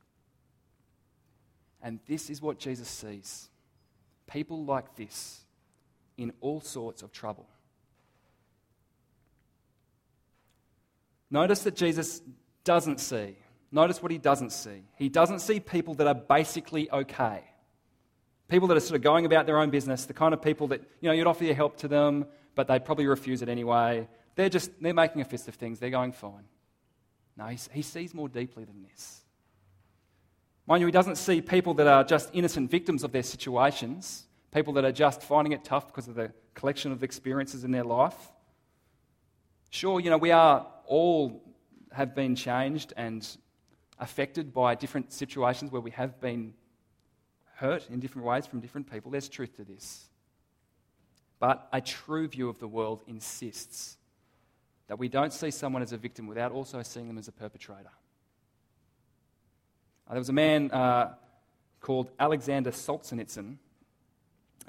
And 1.83 1.99
this 2.07 2.31
is 2.31 2.41
what 2.41 2.59
Jesus 2.59 2.87
sees 2.87 3.49
people 4.31 4.65
like 4.65 4.95
this 4.95 5.41
in 6.17 6.33
all 6.41 6.61
sorts 6.61 7.03
of 7.03 7.13
trouble. 7.13 7.47
Notice 11.33 11.63
that 11.63 11.75
Jesus 11.75 12.21
doesn't 12.63 13.01
see. 13.01 13.39
Notice 13.73 14.03
what 14.03 14.13
he 14.13 14.19
doesn't 14.19 14.53
see. 14.53 14.85
He 14.97 15.09
doesn't 15.09 15.39
see 15.39 15.61
people 15.61 15.95
that 15.95 16.07
are 16.07 16.15
basically 16.15 16.91
okay. 16.91 17.43
People 18.49 18.69
that 18.69 18.77
are 18.77 18.81
sort 18.81 18.97
of 18.97 19.03
going 19.03 19.25
about 19.25 19.47
their 19.47 19.59
own 19.59 19.71
business, 19.71 20.05
the 20.05 20.13
kind 20.13 20.35
of 20.35 20.43
people 20.43 20.69
that, 20.69 20.83
you 21.01 21.09
know, 21.09 21.15
you'd 21.15 21.27
offer 21.27 21.45
your 21.45 21.55
help 21.55 21.79
to 21.79 21.89
them, 21.89 22.27
but 22.55 22.69
they'd 22.69 22.85
probably 22.85 23.07
refuse 23.07 23.41
it 23.41 23.49
anyway. 23.49 24.07
They're 24.37 24.51
just, 24.51 24.71
they're 24.83 24.93
making 24.93 25.23
a 25.23 25.25
fist 25.25 25.49
of 25.49 25.55
things. 25.55 25.79
They're 25.79 25.89
going 25.89 26.13
fine. 26.13 26.45
No, 27.39 27.47
he, 27.47 27.59
he 27.73 27.81
sees 27.81 28.13
more 28.13 28.29
deeply 28.29 28.65
than 28.65 28.83
this. 28.83 29.23
Mind 30.67 30.83
you, 30.83 30.87
he 30.87 30.93
doesn't 30.93 31.17
see 31.17 31.41
people 31.41 31.73
that 31.75 31.87
are 31.87 32.05
just 32.05 32.29
innocent 32.35 32.71
victims 32.71 33.05
of 33.05 33.13
their 33.13 33.23
situations, 33.23 34.27
people 34.53 34.75
that 34.75 34.85
are 34.85 34.93
just 34.93 35.23
finding 35.23 35.53
it 35.53 35.65
tough 35.65 35.87
because 35.87 36.09
of 36.09 36.15
the 36.15 36.31
collection 36.53 36.93
of 36.93 37.03
experiences 37.03 37.65
in 37.65 37.71
their 37.71 37.85
life. 37.85 38.33
Sure, 39.71 39.99
you 39.99 40.11
know, 40.11 40.19
we 40.19 40.31
are 40.31 40.67
all 40.93 41.43
have 41.91 42.15
been 42.15 42.37
changed 42.37 42.93
and 42.99 43.27
affected 43.99 44.53
by 44.53 44.75
different 44.75 45.11
situations 45.11 45.73
where 45.73 45.81
we 45.81 45.91
have 45.93 46.21
been 46.21 46.53
hurt 47.55 47.89
in 47.89 47.99
different 47.99 48.27
ways 48.27 48.47
from 48.47 48.61
different 48.61 48.91
people. 48.93 49.11
There's 49.11 49.29
truth 49.29 49.57
to 49.57 49.65
this. 49.65 50.11
But 51.39 51.67
a 51.73 51.81
true 51.81 52.29
view 52.29 52.51
of 52.51 52.59
the 52.59 52.69
world 52.69 53.03
insists 53.07 53.97
that 54.89 54.99
we 54.99 55.09
don't 55.09 55.33
see 55.33 55.51
someone 55.51 55.81
as 55.81 55.93
a 55.93 55.97
victim 55.97 56.27
without 56.27 56.53
also 56.53 56.83
seeing 56.83 57.09
them 57.09 57.17
as 57.17 57.27
a 57.27 57.33
perpetrator. 57.33 57.91
Uh, 60.07 60.11
there 60.11 60.19
was 60.19 60.29
a 60.29 60.35
man 60.35 60.71
uh, 60.73 61.15
called 61.81 62.11
Alexander 62.21 62.71
Solzhenitsyn, 62.71 63.57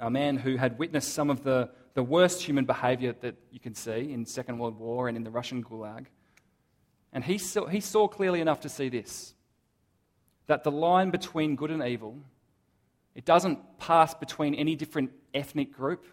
a 0.00 0.10
man 0.10 0.38
who 0.38 0.56
had 0.56 0.78
witnessed 0.78 1.12
some 1.12 1.28
of 1.28 1.44
the, 1.44 1.68
the 1.92 2.02
worst 2.02 2.42
human 2.42 2.64
behavior 2.64 3.14
that 3.20 3.36
you 3.50 3.60
can 3.60 3.74
see 3.74 4.12
in 4.12 4.24
Second 4.24 4.58
World 4.58 4.78
War 4.78 5.08
and 5.08 5.16
in 5.16 5.22
the 5.22 5.30
Russian 5.30 5.62
Gulag. 5.62 6.06
And 7.14 7.24
he 7.24 7.38
saw, 7.38 7.66
he 7.66 7.80
saw 7.80 8.08
clearly 8.08 8.40
enough 8.40 8.60
to 8.60 8.68
see 8.68 8.90
this 8.90 9.32
that 10.46 10.62
the 10.62 10.70
line 10.70 11.10
between 11.10 11.56
good 11.56 11.70
and 11.70 11.82
evil 11.82 12.18
it 13.14 13.24
doesn't 13.24 13.78
pass 13.78 14.12
between 14.12 14.54
any 14.54 14.74
different 14.74 15.12
ethnic 15.32 15.72
group. 15.72 16.04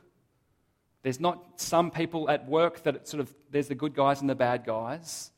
There's 1.01 1.19
not 1.19 1.59
some 1.59 1.89
people 1.89 2.29
at 2.29 2.47
work 2.47 2.83
that 2.83 2.95
it 2.95 3.07
sort 3.07 3.21
of 3.21 3.33
there's 3.49 3.67
the 3.67 3.75
good 3.75 3.95
guys 3.95 4.21
and 4.21 4.29
the 4.29 4.35
bad 4.35 4.65
guys. 4.65 5.31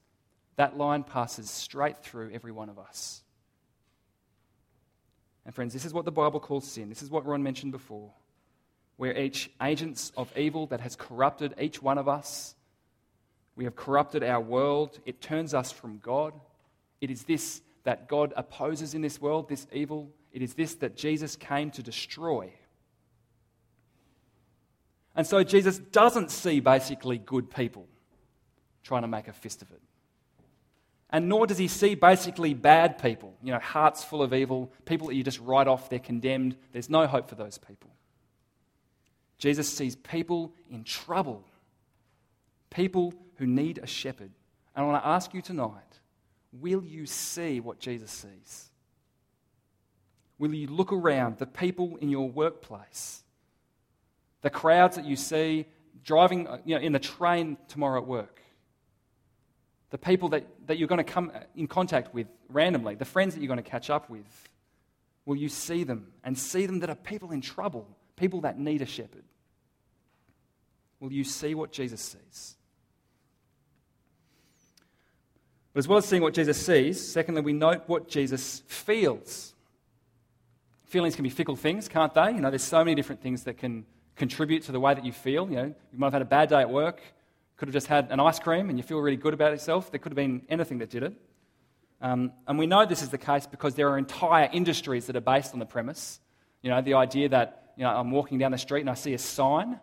That 0.58 0.78
line 0.78 1.04
passes 1.04 1.50
straight 1.50 1.98
through 1.98 2.32
every 2.34 2.52
one 2.52 2.70
of 2.70 2.78
us. 2.78 3.24
And 5.46 5.56
friends 5.56 5.74
this 5.74 5.86
is 5.86 5.94
what 5.94 6.06
the 6.06 6.12
bible 6.12 6.42
calls 6.42 6.68
sin. 6.68 6.90
This 6.90 7.02
is 7.02 7.10
what 7.10 7.26
ron 7.26 7.42
mentioned 7.42 7.72
before 7.72 8.12
we're 8.98 9.18
each 9.18 9.50
agents 9.62 10.12
of 10.16 10.32
evil 10.38 10.68
that 10.68 10.82
has 10.82 10.96
corrupted 10.96 11.56
each 11.60 11.82
one 11.82 11.98
of 11.98 12.08
us 12.08 12.56
we 13.56 13.66
have 13.66 13.76
corrupted 13.76 14.24
our 14.24 14.42
world. 14.42 15.00
It 15.06 15.22
turns 15.22 15.54
us 15.54 15.72
from 15.72 16.00
God. 16.00 16.34
It 17.02 17.12
is 17.12 17.24
this 17.24 17.62
that 17.84 18.08
God 18.08 18.34
opposes 18.36 18.94
in 18.94 19.02
this 19.02 19.20
world, 19.20 19.50
this 19.50 19.68
evil. 19.72 20.10
It 20.32 20.42
is 20.42 20.54
this 20.54 20.76
that 20.76 20.96
Jesus 20.96 21.36
came 21.36 21.70
to 21.72 21.84
destroy. 21.84 22.52
And 25.16 25.28
so 25.28 25.44
Jesus 25.44 25.78
doesn't 25.78 26.32
see 26.32 26.60
basically 26.60 27.18
good 27.18 27.52
people 27.52 27.88
trying 28.84 29.04
to 29.04 29.08
make 29.08 29.28
a 29.28 29.34
fist 29.34 29.62
of 29.62 29.72
it. 29.72 29.82
And 31.10 31.30
nor 31.30 31.46
does 31.46 31.60
he 31.60 31.68
see 31.68 31.94
basically 31.94 32.56
bad 32.56 33.00
people, 33.00 33.36
you 33.44 33.54
know, 33.54 33.60
hearts 33.60 34.04
full 34.04 34.24
of 34.24 34.34
evil, 34.34 34.72
people 34.86 35.08
that 35.08 35.16
you 35.16 35.24
just 35.24 35.40
write 35.40 35.68
off, 35.68 35.90
they're 35.90 36.00
condemned. 36.00 36.56
There's 36.72 36.90
no 36.90 37.06
hope 37.06 37.30
for 37.30 37.36
those 37.36 37.60
people. 37.60 37.92
Jesus 39.38 39.72
sees 39.72 39.96
people 39.96 40.54
in 40.72 40.84
trouble, 40.84 41.46
people 42.74 43.14
who 43.36 43.46
need 43.46 43.78
a 43.78 43.88
shepherd. 43.88 44.32
And 44.76 44.84
I 44.86 44.88
want 44.88 45.04
to 45.04 45.08
ask 45.08 45.34
you 45.34 45.42
tonight 45.42 46.00
will 46.52 46.84
you 46.84 47.06
see 47.06 47.60
what 47.60 47.80
Jesus 47.80 48.12
sees? 48.12 48.70
Will 50.38 50.54
you 50.54 50.68
look 50.68 50.92
around 50.92 51.38
the 51.38 51.46
people 51.46 51.98
in 51.98 52.10
your 52.10 52.30
workplace, 52.30 53.24
the 54.42 54.50
crowds 54.50 54.98
that 54.98 55.06
you 55.06 55.16
see 55.16 55.66
driving 56.04 56.48
uh, 56.48 56.58
you 56.66 56.76
know, 56.76 56.82
in 56.82 56.92
the 56.92 57.00
train 57.00 57.58
tomorrow 57.70 58.02
at 58.02 58.08
work, 58.08 58.42
the 59.90 59.98
people 59.98 60.30
that, 60.30 60.46
that 60.68 60.78
you're 60.78 60.88
going 60.88 61.04
to 61.04 61.12
come 61.12 61.32
uh, 61.34 61.40
in 61.56 61.68
contact 61.68 62.14
with 62.14 62.28
randomly, 62.50 62.96
the 62.96 63.06
friends 63.06 63.34
that 63.34 63.42
you're 63.42 63.48
going 63.48 63.64
to 63.64 63.70
catch 63.70 63.90
up 63.90 64.10
with? 64.10 64.50
Will 65.26 65.38
you 65.38 65.50
see 65.50 65.84
them 65.84 66.12
and 66.24 66.38
see 66.38 66.66
them 66.66 66.80
that 66.80 66.90
are 66.90 66.96
people 66.96 67.32
in 67.32 67.40
trouble, 67.40 67.88
people 68.18 68.42
that 68.42 68.60
need 68.60 68.82
a 68.82 68.86
shepherd? 68.86 69.24
Will 71.00 71.14
you 71.14 71.24
see 71.24 71.56
what 71.56 71.72
Jesus 71.72 72.02
sees? 72.02 72.56
But 75.74 75.80
as 75.80 75.88
well 75.88 75.98
as 75.98 76.06
seeing 76.06 76.22
what 76.22 76.34
Jesus 76.34 76.64
sees, 76.64 77.06
secondly, 77.06 77.42
we 77.42 77.54
note 77.54 77.84
what 77.88 78.08
Jesus 78.08 78.62
feels. 78.68 79.54
Feelings 80.86 81.16
can 81.16 81.24
be 81.24 81.30
fickle 81.30 81.56
things, 81.56 81.88
can't 81.88 82.14
they? 82.14 82.32
You 82.32 82.42
know, 82.42 82.50
there's 82.52 82.64
so 82.64 82.80
many 82.84 82.94
different 82.94 83.22
things 83.22 83.44
that 83.44 83.58
can 83.58 83.86
contribute 84.16 84.64
to 84.64 84.72
the 84.72 84.80
way 84.80 84.94
that 84.94 85.04
you 85.04 85.12
feel. 85.12 85.50
You 85.50 85.56
know, 85.56 85.66
you 85.92 86.00
might 86.00 86.08
have 86.08 86.14
had 86.14 86.22
a 86.22 86.26
bad 86.26 86.50
day 86.50 86.62
at 86.62 86.70
work, 86.70 87.02
could 87.58 87.68
have 87.68 87.74
just 87.74 87.88
had 87.88 88.12
an 88.12 88.20
ice 88.20 88.40
cream 88.40 88.70
and 88.70 88.78
you 88.78 88.84
feel 88.84 89.00
really 89.00 89.18
good 89.18 89.34
about 89.34 89.52
yourself. 89.52 89.90
There 89.90 90.00
could 90.00 90.12
have 90.12 90.16
been 90.16 90.44
anything 90.50 90.78
that 90.80 90.92
did 90.92 91.04
it. 91.04 91.14
Um, 92.02 92.34
and 92.48 92.60
we 92.60 92.68
know 92.68 92.86
this 92.86 93.02
is 93.02 93.10
the 93.10 93.18
case 93.18 93.48
because 93.48 93.76
there 93.76 93.90
are 93.90 93.98
entire 93.98 94.50
industries 94.52 95.08
that 95.08 95.16
are 95.16 95.22
based 95.22 95.54
on 95.54 95.60
the 95.60 95.66
premise. 95.66 96.20
You 96.62 96.70
know, 96.70 96.82
the 96.82 96.96
idea 96.96 97.30
that 97.30 97.74
you 97.78 97.84
know, 97.84 97.90
I'm 97.90 98.12
walking 98.12 98.38
down 98.38 98.52
the 98.52 98.58
street 98.58 98.82
and 98.82 98.90
I 98.90 98.94
see 98.94 99.14
a 99.14 99.18
sign, 99.18 99.80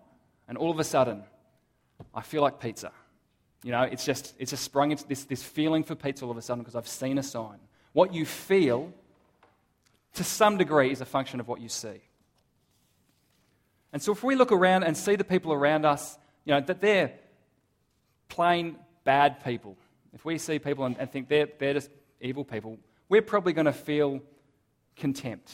and 0.46 0.56
all 0.58 0.70
of 0.70 0.78
a 0.78 0.84
sudden, 0.84 1.24
I 2.14 2.22
feel 2.22 2.42
like 2.42 2.60
pizza. 2.60 2.92
You 3.62 3.72
know, 3.72 3.82
it's 3.82 4.04
just, 4.04 4.34
it's 4.38 4.50
just 4.50 4.64
sprung 4.64 4.90
into 4.90 5.06
this, 5.06 5.24
this 5.24 5.42
feeling 5.42 5.84
for 5.84 5.94
pizza 5.94 6.24
all 6.24 6.30
of 6.30 6.36
a 6.36 6.42
sudden 6.42 6.62
because 6.62 6.74
I've 6.74 6.88
seen 6.88 7.18
a 7.18 7.22
sign. 7.22 7.58
What 7.92 8.14
you 8.14 8.24
feel, 8.24 8.92
to 10.14 10.24
some 10.24 10.56
degree, 10.56 10.90
is 10.90 11.00
a 11.00 11.04
function 11.04 11.40
of 11.40 11.48
what 11.48 11.60
you 11.60 11.68
see. 11.68 12.00
And 13.92 14.00
so 14.00 14.12
if 14.12 14.22
we 14.22 14.34
look 14.36 14.52
around 14.52 14.84
and 14.84 14.96
see 14.96 15.16
the 15.16 15.24
people 15.24 15.52
around 15.52 15.84
us, 15.84 16.16
you 16.44 16.54
know, 16.54 16.60
that 16.60 16.80
they're 16.80 17.12
plain 18.28 18.76
bad 19.04 19.44
people, 19.44 19.76
if 20.14 20.24
we 20.24 20.38
see 20.38 20.58
people 20.58 20.84
and, 20.84 20.96
and 20.98 21.10
think 21.10 21.28
they're, 21.28 21.48
they're 21.58 21.74
just 21.74 21.90
evil 22.20 22.44
people, 22.44 22.78
we're 23.08 23.22
probably 23.22 23.52
going 23.52 23.66
to 23.66 23.72
feel 23.72 24.20
contempt. 24.96 25.52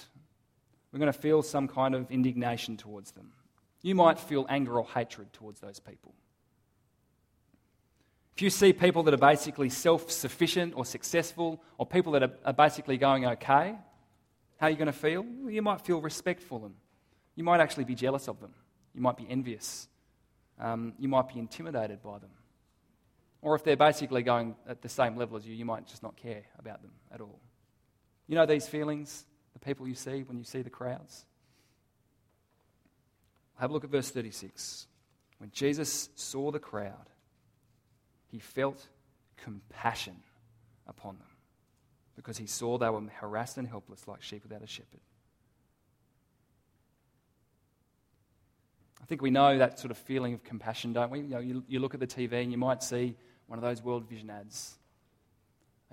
We're 0.93 0.99
going 0.99 1.13
to 1.13 1.19
feel 1.19 1.43
some 1.43 1.67
kind 1.67 1.95
of 1.95 2.11
indignation 2.11 2.77
towards 2.77 3.13
them. 3.13 3.33
You 3.83 3.95
might 3.95 4.19
feel 4.19 4.47
anger 4.49 4.79
or 4.79 4.87
hatred 4.87 5.33
towards 5.33 5.61
those 5.61 5.81
people. 5.81 6.15
If 8.37 8.43
you 8.43 8.51
see 8.51 8.75
people 8.75 9.03
that 9.05 9.15
are 9.15 9.17
basically 9.17 9.71
self 9.71 10.11
sufficient 10.11 10.75
or 10.77 10.85
successful, 10.85 11.63
or 11.79 11.87
people 11.87 12.13
that 12.13 12.23
are, 12.23 12.33
are, 12.45 12.53
basically 12.53 12.99
going 12.99 13.25
okay, 13.25 13.75
how 14.59 14.67
are 14.67 14.71
you 14.71 14.77
going 14.77 14.87
to 14.87 14.93
feel? 14.93 15.25
Well, 15.41 15.51
you 15.51 15.63
might 15.63 15.81
feel 15.81 16.03
respect 16.03 16.43
for 16.43 16.61
them. 16.61 16.75
You 17.35 17.45
might 17.45 17.61
actually 17.61 17.85
be 17.85 17.95
jealous 17.95 18.29
of 18.29 18.39
them. 18.41 18.53
You 18.95 19.01
might 19.01 19.17
be 19.17 19.27
envious. 19.27 19.89
Um, 20.61 20.93
you 20.99 21.09
might 21.09 21.33
be 21.33 21.39
intimidated 21.39 22.03
by 22.03 22.19
them. 22.19 22.29
Or 23.41 23.55
if 23.55 23.65
they're 23.65 23.75
basically 23.75 24.23
going 24.23 24.55
at 24.69 24.83
the 24.83 24.89
same 24.91 25.17
level 25.17 25.39
as 25.39 25.47
you, 25.47 25.55
you 25.55 25.65
might 25.65 25.87
just 25.87 26.03
not 26.03 26.15
care 26.19 26.43
about 26.59 26.83
them 26.83 26.93
at 27.11 27.23
all. 27.23 27.41
You 28.27 28.35
know 28.35 28.45
these 28.45 28.69
feelings, 28.69 29.25
the 29.55 29.61
people 29.61 29.89
you 29.89 29.95
see 29.95 30.25
when 30.25 30.37
you 30.37 30.45
see 30.45 30.61
the 30.61 30.69
crowds? 30.69 31.25
Have 33.59 33.71
a 33.71 33.73
look 33.73 33.85
at 33.85 33.91
verse 33.91 34.11
36. 34.11 34.89
When 35.39 35.51
Jesus 35.53 36.11
saw 36.17 36.51
the 36.51 36.59
crowd, 36.59 37.09
he 38.37 38.41
felt 38.41 38.87
compassion 39.39 40.15
upon 40.87 41.17
them 41.17 41.29
because 42.17 42.37
he 42.37 42.47
saw 42.47 42.77
they 42.77 42.91
were 42.91 43.01
harassed 43.19 43.57
and 43.57 43.67
helpless 43.67 44.07
like 44.07 44.23
sheep 44.23 44.43
without 44.43 44.63
a 44.63 44.67
shepherd. 44.67 45.01
I 49.03 49.07
think 49.07 49.23
we 49.23 49.31
know 49.31 49.57
that 49.57 49.79
sort 49.79 49.91
of 49.91 49.97
feeling 49.97 50.35
of 50.35 50.45
compassion, 50.45 50.93
don't 50.93 51.11
we? 51.11 51.21
You, 51.21 51.29
know, 51.29 51.39
you, 51.39 51.65
you 51.67 51.79
look 51.79 51.95
at 51.95 52.01
the 52.01 52.07
TV 52.07 52.43
and 52.43 52.53
you 52.53 52.59
might 52.59 52.83
see 52.83 53.17
one 53.47 53.59
of 53.59 53.63
those 53.63 53.83
World 53.83 54.07
Vision 54.07 54.29
ads. 54.29 54.75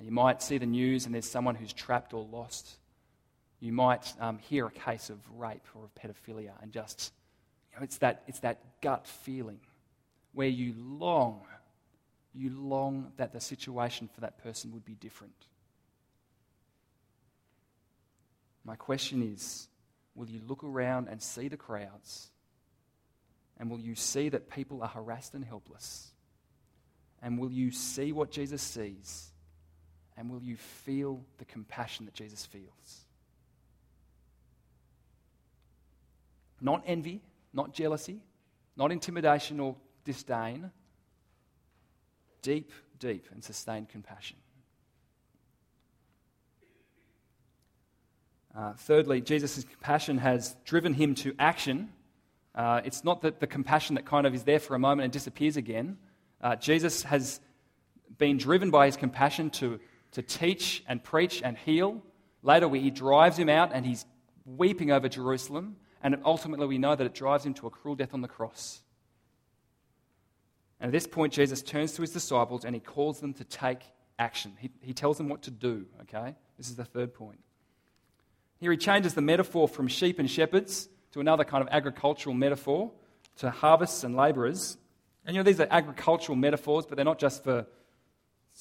You 0.02 0.12
might 0.12 0.42
see 0.42 0.58
the 0.58 0.66
news 0.66 1.06
and 1.06 1.16
there's 1.16 1.30
someone 1.30 1.56
who's 1.56 1.72
trapped 1.72 2.14
or 2.14 2.28
lost. 2.30 2.68
You 3.62 3.72
might 3.72 4.14
um, 4.20 4.38
hear 4.38 4.66
a 4.66 4.72
case 4.72 5.10
of 5.10 5.18
rape 5.38 5.66
or 5.76 5.86
of 5.86 5.96
pedophilia 5.96 6.52
and 6.62 6.74
just, 6.74 7.14
you 7.72 7.80
know, 7.80 7.86
it's 7.86 8.00
that, 8.00 8.24
it's 8.28 8.40
that 8.40 8.82
gut 8.82 9.08
feeling 9.08 9.62
where 10.34 10.50
you 10.50 10.74
long 10.78 11.40
you 12.34 12.50
long 12.50 13.12
that 13.18 13.34
the 13.34 13.40
situation 13.40 14.10
for 14.14 14.22
that 14.22 14.44
person 14.44 14.72
would 14.74 14.86
be 14.86 14.96
different. 14.96 15.48
My 18.66 18.76
question 18.76 19.22
is 19.22 19.68
will 20.16 20.30
you 20.30 20.42
look 20.48 20.64
around 20.64 21.08
and 21.10 21.22
see 21.22 21.48
the 21.48 21.58
crowds? 21.58 22.30
And 23.58 23.70
will 23.70 23.80
you 23.80 23.96
see 23.96 24.30
that 24.30 24.50
people 24.50 24.82
are 24.82 24.88
harassed 24.88 25.36
and 25.36 25.46
helpless? 25.46 26.12
And 27.22 27.40
will 27.40 27.52
you 27.52 27.72
see 27.72 28.12
what 28.12 28.32
Jesus 28.32 28.62
sees? 28.62 29.30
And 30.18 30.30
will 30.30 30.42
you 30.42 30.58
feel 30.58 31.22
the 31.38 31.46
compassion 31.46 32.06
that 32.06 32.14
Jesus 32.14 32.46
feels? 32.46 33.06
Not 36.60 36.84
envy, 36.86 37.22
not 37.54 37.74
jealousy, 37.74 38.22
not 38.76 38.92
intimidation 38.92 39.60
or 39.60 39.76
disdain. 40.04 40.72
Deep, 42.44 42.72
deep 43.00 43.28
and 43.32 43.44
sustained 43.44 43.90
compassion. 43.90 44.38
Uh, 48.56 48.74
thirdly, 48.74 49.22
Jesus' 49.22 49.64
compassion 49.64 50.20
has 50.20 50.56
driven 50.66 50.94
him 50.94 51.16
to 51.16 51.34
action. 51.40 51.90
Uh, 52.54 52.82
it's 52.86 53.04
not 53.04 53.22
that 53.22 53.40
the 53.40 53.48
compassion 53.48 53.96
that 53.96 54.06
kind 54.06 54.28
of 54.28 54.36
is 54.36 54.44
there 54.44 54.60
for 54.60 54.76
a 54.76 54.80
moment 54.80 55.06
and 55.06 55.14
disappears 55.14 55.58
again. 55.58 55.98
Uh, 56.40 56.56
Jesus 56.56 57.02
has 57.04 57.40
been 58.18 58.38
driven 58.38 58.70
by 58.70 58.86
his 58.86 58.98
compassion 58.98 59.50
to, 59.50 59.80
to 60.12 60.22
teach 60.22 60.84
and 60.88 61.04
preach 61.04 61.42
and 61.42 61.58
heal. 61.58 62.04
Later, 62.44 62.68
we, 62.68 62.82
he 62.82 62.92
drives 62.92 63.40
him 63.40 63.50
out 63.50 63.72
and 63.74 63.86
he's 63.86 64.06
weeping 64.46 64.92
over 64.92 65.10
Jerusalem. 65.10 65.78
And 66.04 66.18
ultimately, 66.26 66.68
we 66.68 66.78
know 66.78 66.96
that 66.96 67.08
it 67.08 67.16
drives 67.16 67.46
him 67.46 67.56
to 67.56 67.68
a 67.68 67.70
cruel 67.72 67.96
death 67.96 68.14
on 68.14 68.22
the 68.22 68.28
cross. 68.28 68.83
And 70.84 70.90
at 70.90 70.92
this 70.92 71.08
point, 71.08 71.32
Jesus 71.32 71.62
turns 71.62 71.94
to 71.94 72.02
his 72.02 72.12
disciples 72.12 72.66
and 72.66 72.76
he 72.76 72.82
calls 72.82 73.22
them 73.22 73.34
to 73.36 73.46
take 73.46 73.80
action. 74.20 74.52
He, 74.60 74.70
he 74.82 74.94
tells 74.94 75.18
them 75.18 75.30
what 75.30 75.44
to 75.44 75.52
do, 75.52 75.86
okay? 76.02 76.36
This 76.58 76.68
is 76.68 76.76
the 76.76 76.84
third 76.84 77.14
point. 77.14 77.40
Here 78.60 78.70
he 78.70 78.76
changes 78.76 79.14
the 79.14 79.22
metaphor 79.22 79.70
from 79.70 79.88
sheep 79.88 80.20
and 80.20 80.30
shepherds 80.30 80.90
to 81.14 81.22
another 81.22 81.46
kind 81.46 81.62
of 81.62 81.70
agricultural 81.72 82.36
metaphor 82.36 82.92
to 83.38 83.50
harvests 83.50 84.04
and 84.04 84.18
laborers. 84.18 84.78
And 85.26 85.34
you 85.34 85.40
know, 85.40 85.46
these 85.46 85.62
are 85.62 85.68
agricultural 85.72 86.36
metaphors, 86.36 86.86
but 86.86 86.98
they're 86.98 87.06
not 87.06 87.18
just 87.18 87.46
for, 87.46 87.66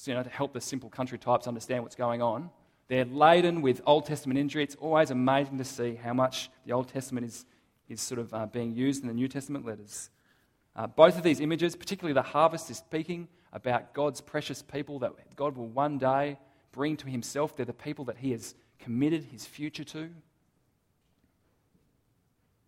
you 0.05 0.13
know, 0.13 0.23
to 0.23 0.29
help 0.29 0.53
the 0.53 0.61
simple 0.61 0.89
country 0.89 1.17
types 1.17 1.45
understand 1.45 1.83
what's 1.83 1.97
going 1.97 2.21
on. 2.21 2.49
They're 2.87 3.03
laden 3.03 3.61
with 3.61 3.81
Old 3.85 4.05
Testament 4.05 4.39
imagery. 4.39 4.63
It's 4.63 4.75
always 4.75 5.11
amazing 5.11 5.57
to 5.57 5.65
see 5.65 5.95
how 5.95 6.13
much 6.13 6.49
the 6.65 6.71
Old 6.71 6.87
Testament 6.87 7.25
is, 7.25 7.45
is 7.89 7.99
sort 7.99 8.21
of 8.21 8.33
uh, 8.33 8.45
being 8.45 8.71
used 8.71 9.01
in 9.01 9.09
the 9.09 9.13
New 9.13 9.27
Testament 9.27 9.65
letters. 9.65 10.09
Uh, 10.75 10.87
both 10.87 11.17
of 11.17 11.23
these 11.23 11.39
images, 11.39 11.75
particularly 11.75 12.13
the 12.13 12.21
harvest, 12.21 12.69
is 12.71 12.77
speaking 12.77 13.27
about 13.51 13.93
God's 13.93 14.21
precious 14.21 14.61
people 14.61 14.99
that 14.99 15.13
God 15.35 15.55
will 15.55 15.67
one 15.67 15.99
day 15.99 16.39
bring 16.71 16.97
to 16.97 17.07
himself. 17.07 17.55
They're 17.55 17.65
the 17.65 17.73
people 17.73 18.05
that 18.05 18.17
he 18.17 18.31
has 18.31 18.55
committed 18.79 19.23
his 19.25 19.45
future 19.45 19.83
to. 19.83 20.09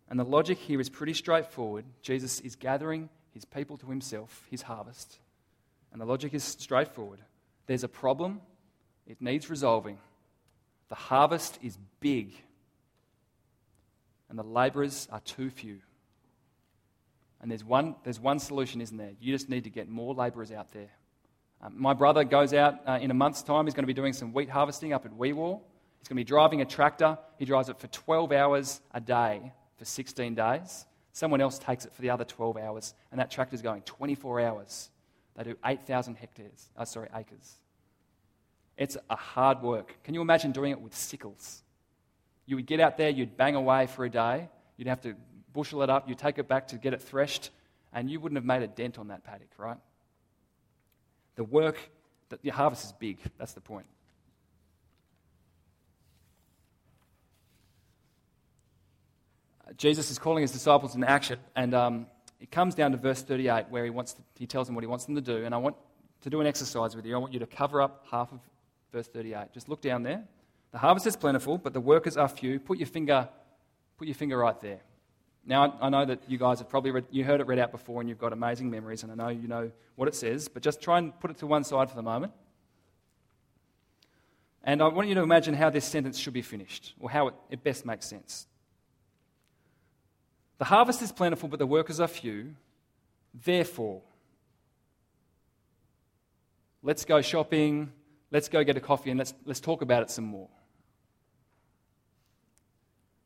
And 0.08 0.20
the 0.20 0.24
logic 0.24 0.58
here 0.58 0.80
is 0.80 0.88
pretty 0.88 1.14
straightforward. 1.14 1.84
Jesus 2.00 2.40
is 2.40 2.54
gathering 2.54 3.08
his 3.34 3.44
people 3.44 3.76
to 3.78 3.86
himself, 3.86 4.46
his 4.50 4.62
harvest. 4.62 5.18
And 5.92 6.00
the 6.00 6.06
logic 6.06 6.32
is 6.32 6.44
straightforward. 6.44 7.18
There's 7.66 7.84
a 7.84 7.88
problem, 7.88 8.40
it 9.06 9.20
needs 9.20 9.50
resolving. 9.50 9.98
The 10.88 10.94
harvest 10.94 11.58
is 11.62 11.76
big, 11.98 12.32
and 14.28 14.38
the 14.38 14.44
laborers 14.44 15.08
are 15.10 15.20
too 15.20 15.50
few. 15.50 15.80
And 17.46 17.52
there's 17.52 17.62
one, 17.62 17.94
there's 18.02 18.18
one 18.18 18.40
solution, 18.40 18.80
isn't 18.80 18.96
there? 18.96 19.12
You 19.20 19.32
just 19.32 19.48
need 19.48 19.62
to 19.62 19.70
get 19.70 19.88
more 19.88 20.12
laborers 20.12 20.50
out 20.50 20.72
there. 20.72 20.88
Um, 21.62 21.74
my 21.76 21.94
brother 21.94 22.24
goes 22.24 22.52
out 22.52 22.80
uh, 22.84 22.98
in 23.00 23.12
a 23.12 23.14
month's 23.14 23.44
time. 23.44 23.66
He's 23.66 23.72
going 23.74 23.84
to 23.84 23.86
be 23.86 23.94
doing 23.94 24.14
some 24.14 24.32
wheat 24.32 24.50
harvesting 24.50 24.92
up 24.92 25.06
at 25.06 25.14
Wee 25.14 25.32
Waa. 25.32 25.60
He's 26.00 26.08
going 26.08 26.16
to 26.16 26.20
be 26.22 26.24
driving 26.24 26.60
a 26.60 26.64
tractor. 26.64 27.16
He 27.38 27.44
drives 27.44 27.68
it 27.68 27.78
for 27.78 27.86
12 27.86 28.32
hours 28.32 28.80
a 28.92 29.00
day 29.00 29.52
for 29.76 29.84
16 29.84 30.34
days. 30.34 30.86
Someone 31.12 31.40
else 31.40 31.60
takes 31.60 31.84
it 31.84 31.92
for 31.92 32.02
the 32.02 32.10
other 32.10 32.24
12 32.24 32.56
hours, 32.56 32.94
and 33.12 33.20
that 33.20 33.30
tractor 33.30 33.54
is 33.54 33.62
going 33.62 33.82
24 33.82 34.40
hours. 34.40 34.90
They 35.36 35.44
do 35.44 35.56
8,000 35.64 36.16
hectares, 36.16 36.68
uh, 36.76 36.84
sorry, 36.84 37.10
acres. 37.14 37.58
It's 38.76 38.96
a 39.08 39.14
hard 39.14 39.62
work. 39.62 39.94
Can 40.02 40.14
you 40.14 40.20
imagine 40.20 40.50
doing 40.50 40.72
it 40.72 40.80
with 40.80 40.96
sickles? 40.96 41.62
You 42.44 42.56
would 42.56 42.66
get 42.66 42.80
out 42.80 42.96
there, 42.96 43.10
you'd 43.10 43.36
bang 43.36 43.54
away 43.54 43.86
for 43.86 44.04
a 44.04 44.10
day, 44.10 44.48
you'd 44.76 44.88
have 44.88 45.02
to 45.02 45.14
bushel 45.56 45.82
it 45.82 45.88
up, 45.88 46.06
you'd 46.06 46.18
take 46.18 46.38
it 46.38 46.46
back 46.46 46.68
to 46.68 46.76
get 46.76 46.92
it 46.92 47.00
threshed, 47.00 47.50
and 47.94 48.10
you 48.10 48.20
wouldn't 48.20 48.36
have 48.36 48.44
made 48.44 48.62
a 48.62 48.66
dent 48.68 48.98
on 48.98 49.08
that 49.08 49.24
paddock, 49.24 49.48
right? 49.56 49.78
The 51.36 51.44
work, 51.44 51.78
the 52.28 52.50
harvest 52.50 52.84
is 52.84 52.92
big. 52.92 53.18
That's 53.38 53.54
the 53.54 53.62
point. 53.62 53.86
Jesus 59.78 60.10
is 60.10 60.18
calling 60.18 60.42
his 60.42 60.52
disciples 60.52 60.94
into 60.94 61.08
action, 61.08 61.38
and 61.56 61.74
um, 61.74 62.06
it 62.38 62.50
comes 62.50 62.74
down 62.74 62.92
to 62.92 62.98
verse 62.98 63.22
38 63.22 63.70
where 63.70 63.84
he, 63.84 63.90
wants 63.90 64.12
to, 64.12 64.22
he 64.38 64.46
tells 64.46 64.68
them 64.68 64.74
what 64.74 64.84
he 64.84 64.88
wants 64.88 65.06
them 65.06 65.14
to 65.14 65.22
do. 65.22 65.44
And 65.44 65.54
I 65.54 65.58
want 65.58 65.76
to 66.20 66.30
do 66.30 66.40
an 66.40 66.46
exercise 66.46 66.94
with 66.94 67.06
you. 67.06 67.14
I 67.14 67.18
want 67.18 67.32
you 67.32 67.40
to 67.40 67.46
cover 67.46 67.80
up 67.80 68.04
half 68.10 68.30
of 68.30 68.40
verse 68.92 69.08
38. 69.08 69.52
Just 69.52 69.70
look 69.70 69.80
down 69.80 70.02
there. 70.02 70.22
The 70.72 70.78
harvest 70.78 71.06
is 71.06 71.16
plentiful, 71.16 71.56
but 71.56 71.72
the 71.72 71.80
workers 71.80 72.16
are 72.16 72.28
few. 72.28 72.60
Put 72.60 72.78
your 72.78 72.86
finger, 72.86 73.28
put 73.96 74.06
your 74.06 74.14
finger 74.14 74.36
right 74.36 74.60
there. 74.60 74.80
Now, 75.48 75.78
I 75.80 75.88
know 75.90 76.04
that 76.04 76.28
you 76.28 76.38
guys 76.38 76.58
have 76.58 76.68
probably 76.68 76.90
read, 76.90 77.04
you 77.10 77.22
heard 77.22 77.40
it 77.40 77.46
read 77.46 77.60
out 77.60 77.70
before 77.70 78.00
and 78.00 78.08
you've 78.08 78.18
got 78.18 78.32
amazing 78.32 78.68
memories, 78.68 79.04
and 79.04 79.12
I 79.12 79.14
know 79.14 79.28
you 79.28 79.46
know 79.46 79.70
what 79.94 80.08
it 80.08 80.16
says, 80.16 80.48
but 80.48 80.60
just 80.60 80.80
try 80.80 80.98
and 80.98 81.18
put 81.20 81.30
it 81.30 81.38
to 81.38 81.46
one 81.46 81.62
side 81.62 81.88
for 81.88 81.94
the 81.94 82.02
moment. 82.02 82.32
And 84.64 84.82
I 84.82 84.88
want 84.88 85.06
you 85.06 85.14
to 85.14 85.22
imagine 85.22 85.54
how 85.54 85.70
this 85.70 85.84
sentence 85.84 86.18
should 86.18 86.32
be 86.32 86.42
finished, 86.42 86.94
or 86.98 87.08
how 87.08 87.28
it, 87.28 87.34
it 87.48 87.62
best 87.62 87.86
makes 87.86 88.06
sense. 88.06 88.48
The 90.58 90.64
harvest 90.64 91.00
is 91.00 91.12
plentiful, 91.12 91.48
but 91.48 91.60
the 91.60 91.66
workers 91.66 92.00
are 92.00 92.08
few. 92.08 92.56
Therefore, 93.44 94.02
let's 96.82 97.04
go 97.04 97.22
shopping, 97.22 97.92
let's 98.32 98.48
go 98.48 98.64
get 98.64 98.76
a 98.76 98.80
coffee, 98.80 99.10
and 99.10 99.18
let's, 99.18 99.32
let's 99.44 99.60
talk 99.60 99.82
about 99.82 100.02
it 100.02 100.10
some 100.10 100.24
more. 100.24 100.48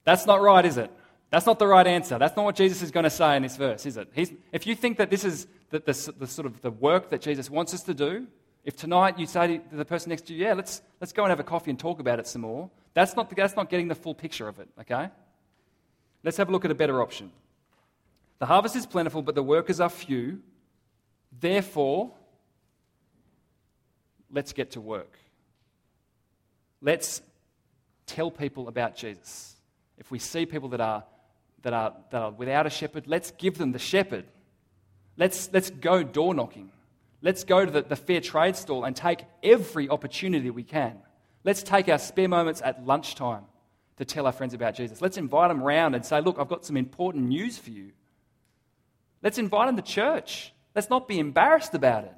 That's 0.04 0.26
not 0.26 0.42
right, 0.42 0.66
is 0.66 0.76
it? 0.76 0.90
That's 1.30 1.46
not 1.46 1.58
the 1.58 1.66
right 1.66 1.86
answer. 1.86 2.18
That's 2.18 2.36
not 2.36 2.44
what 2.44 2.56
Jesus 2.56 2.82
is 2.82 2.90
going 2.90 3.04
to 3.04 3.10
say 3.10 3.36
in 3.36 3.42
this 3.42 3.56
verse, 3.56 3.86
is 3.86 3.96
it? 3.96 4.08
He's, 4.12 4.32
if 4.52 4.66
you 4.66 4.74
think 4.74 4.98
that 4.98 5.10
this 5.10 5.24
is 5.24 5.46
the, 5.70 5.78
the, 5.78 6.14
the, 6.18 6.26
sort 6.26 6.46
of 6.46 6.60
the 6.60 6.72
work 6.72 7.10
that 7.10 7.22
Jesus 7.22 7.48
wants 7.48 7.72
us 7.72 7.84
to 7.84 7.94
do, 7.94 8.26
if 8.64 8.76
tonight 8.76 9.18
you 9.18 9.26
say 9.26 9.58
to 9.58 9.76
the 9.76 9.84
person 9.84 10.10
next 10.10 10.26
to 10.26 10.34
you, 10.34 10.44
yeah, 10.44 10.54
let's, 10.54 10.82
let's 11.00 11.12
go 11.12 11.22
and 11.22 11.30
have 11.30 11.40
a 11.40 11.44
coffee 11.44 11.70
and 11.70 11.78
talk 11.78 12.00
about 12.00 12.18
it 12.18 12.26
some 12.26 12.42
more, 12.42 12.68
that's 12.94 13.14
not, 13.14 13.34
that's 13.34 13.56
not 13.56 13.70
getting 13.70 13.86
the 13.86 13.94
full 13.94 14.14
picture 14.14 14.48
of 14.48 14.58
it, 14.58 14.68
okay? 14.80 15.08
Let's 16.24 16.36
have 16.36 16.48
a 16.48 16.52
look 16.52 16.64
at 16.64 16.70
a 16.70 16.74
better 16.74 17.00
option. 17.00 17.30
The 18.40 18.46
harvest 18.46 18.74
is 18.74 18.86
plentiful, 18.86 19.22
but 19.22 19.34
the 19.34 19.42
workers 19.42 19.80
are 19.80 19.88
few. 19.88 20.40
Therefore, 21.38 22.12
let's 24.32 24.52
get 24.52 24.72
to 24.72 24.80
work. 24.80 25.18
Let's 26.82 27.22
tell 28.06 28.30
people 28.30 28.66
about 28.66 28.96
Jesus. 28.96 29.56
If 29.98 30.10
we 30.10 30.18
see 30.18 30.46
people 30.46 30.70
that 30.70 30.80
are, 30.80 31.04
that 31.62 31.72
are, 31.72 31.94
that 32.10 32.22
are 32.22 32.30
without 32.30 32.66
a 32.66 32.70
shepherd, 32.70 33.06
let's 33.06 33.30
give 33.32 33.58
them 33.58 33.72
the 33.72 33.78
shepherd. 33.78 34.24
Let's, 35.16 35.50
let's 35.52 35.70
go 35.70 36.02
door 36.02 36.34
knocking. 36.34 36.70
Let's 37.22 37.44
go 37.44 37.64
to 37.64 37.70
the, 37.70 37.82
the 37.82 37.96
fair 37.96 38.20
trade 38.20 38.56
stall 38.56 38.84
and 38.84 38.96
take 38.96 39.24
every 39.42 39.88
opportunity 39.88 40.50
we 40.50 40.62
can. 40.62 40.98
Let's 41.44 41.62
take 41.62 41.88
our 41.88 41.98
spare 41.98 42.28
moments 42.28 42.62
at 42.62 42.86
lunchtime 42.86 43.44
to 43.96 44.04
tell 44.04 44.26
our 44.26 44.32
friends 44.32 44.54
about 44.54 44.74
Jesus. 44.74 45.02
Let's 45.02 45.18
invite 45.18 45.50
them 45.50 45.62
around 45.62 45.94
and 45.94 46.04
say, 46.04 46.20
Look, 46.20 46.38
I've 46.38 46.48
got 46.48 46.64
some 46.64 46.76
important 46.76 47.26
news 47.26 47.58
for 47.58 47.70
you. 47.70 47.92
Let's 49.22 49.36
invite 49.36 49.68
them 49.68 49.76
to 49.76 49.82
church. 49.82 50.54
Let's 50.74 50.88
not 50.88 51.06
be 51.06 51.18
embarrassed 51.18 51.74
about 51.74 52.04
it. 52.04 52.14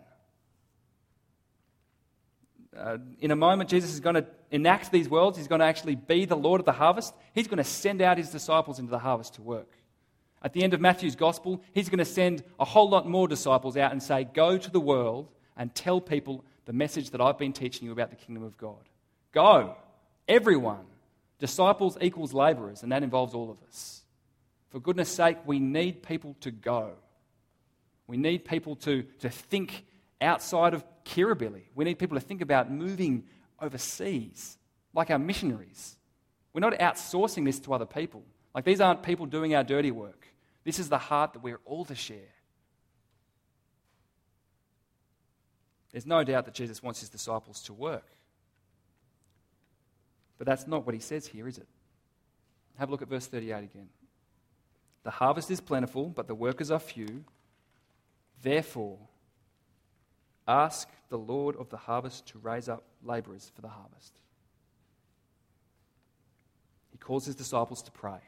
Uh, 2.76 2.98
in 3.18 3.32
a 3.32 3.36
moment, 3.36 3.68
Jesus 3.68 3.92
is 3.92 4.00
going 4.00 4.14
to 4.14 4.26
enact 4.52 4.92
these 4.92 5.08
worlds. 5.08 5.36
He's 5.36 5.48
going 5.48 5.60
to 5.60 5.64
actually 5.64 5.96
be 5.96 6.24
the 6.24 6.36
Lord 6.36 6.60
of 6.60 6.66
the 6.66 6.72
harvest. 6.72 7.14
He's 7.34 7.48
going 7.48 7.58
to 7.58 7.64
send 7.64 8.00
out 8.00 8.18
his 8.18 8.30
disciples 8.30 8.78
into 8.78 8.90
the 8.90 8.98
harvest 8.98 9.34
to 9.34 9.42
work. 9.42 9.72
At 10.42 10.52
the 10.52 10.62
end 10.62 10.74
of 10.74 10.80
Matthew's 10.80 11.16
gospel, 11.16 11.62
he's 11.72 11.88
going 11.88 11.98
to 11.98 12.04
send 12.04 12.44
a 12.60 12.64
whole 12.64 12.88
lot 12.88 13.08
more 13.08 13.26
disciples 13.26 13.76
out 13.76 13.92
and 13.92 14.02
say, 14.02 14.24
Go 14.24 14.58
to 14.58 14.70
the 14.70 14.80
world 14.80 15.28
and 15.56 15.74
tell 15.74 16.00
people 16.00 16.44
the 16.66 16.72
message 16.72 17.10
that 17.10 17.20
I've 17.20 17.38
been 17.38 17.52
teaching 17.52 17.86
you 17.86 17.92
about 17.92 18.10
the 18.10 18.16
kingdom 18.16 18.44
of 18.44 18.56
God. 18.56 18.88
Go, 19.32 19.76
everyone. 20.28 20.84
Disciples 21.38 21.98
equals 22.00 22.32
laborers, 22.32 22.84
and 22.84 22.92
that 22.92 23.02
involves 23.02 23.34
all 23.34 23.50
of 23.50 23.56
us. 23.66 24.02
For 24.70 24.78
goodness 24.78 25.08
sake, 25.08 25.38
we 25.44 25.58
need 25.58 26.02
people 26.02 26.36
to 26.40 26.50
go. 26.50 26.92
We 28.06 28.16
need 28.16 28.44
people 28.44 28.76
to, 28.76 29.02
to 29.20 29.28
think 29.28 29.84
outside 30.20 30.72
of 30.72 30.84
Kirribilli. 31.04 31.62
We 31.74 31.84
need 31.84 31.98
people 31.98 32.16
to 32.16 32.24
think 32.24 32.42
about 32.42 32.70
moving 32.70 33.24
overseas, 33.62 34.58
like 34.92 35.10
our 35.10 35.18
missionaries. 35.18 35.96
We're 36.52 36.60
not 36.60 36.74
outsourcing 36.74 37.44
this 37.44 37.58
to 37.60 37.72
other 37.72 37.86
people. 37.86 38.24
Like 38.54 38.64
these 38.64 38.80
aren't 38.80 39.02
people 39.02 39.26
doing 39.26 39.54
our 39.54 39.64
dirty 39.64 39.90
work. 39.90 40.26
This 40.64 40.78
is 40.78 40.88
the 40.88 40.98
heart 40.98 41.32
that 41.32 41.42
we're 41.42 41.60
all 41.64 41.84
to 41.86 41.94
share. 41.94 42.34
There's 45.92 46.06
no 46.06 46.24
doubt 46.24 46.46
that 46.46 46.54
Jesus 46.54 46.82
wants 46.82 47.00
his 47.00 47.08
disciples 47.08 47.62
to 47.62 47.72
work. 47.72 48.06
But 50.38 50.46
that's 50.46 50.66
not 50.66 50.84
what 50.84 50.94
he 50.94 51.00
says 51.00 51.26
here, 51.26 51.46
is 51.46 51.58
it? 51.58 51.68
Have 52.78 52.88
a 52.88 52.92
look 52.92 53.02
at 53.02 53.08
verse 53.08 53.26
38 53.26 53.64
again. 53.64 53.88
The 55.04 55.10
harvest 55.10 55.50
is 55.50 55.60
plentiful, 55.60 56.06
but 56.06 56.26
the 56.26 56.34
workers 56.34 56.70
are 56.70 56.78
few. 56.78 57.24
Therefore, 58.42 58.98
ask 60.46 60.88
the 61.08 61.18
Lord 61.18 61.56
of 61.56 61.68
the 61.70 61.76
harvest 61.76 62.26
to 62.28 62.38
raise 62.38 62.68
up 62.68 62.84
laborers 63.02 63.50
for 63.54 63.62
the 63.62 63.68
harvest. 63.68 64.12
He 66.90 66.98
calls 66.98 67.26
his 67.26 67.34
disciples 67.34 67.82
to 67.82 67.90
pray. 67.90 68.18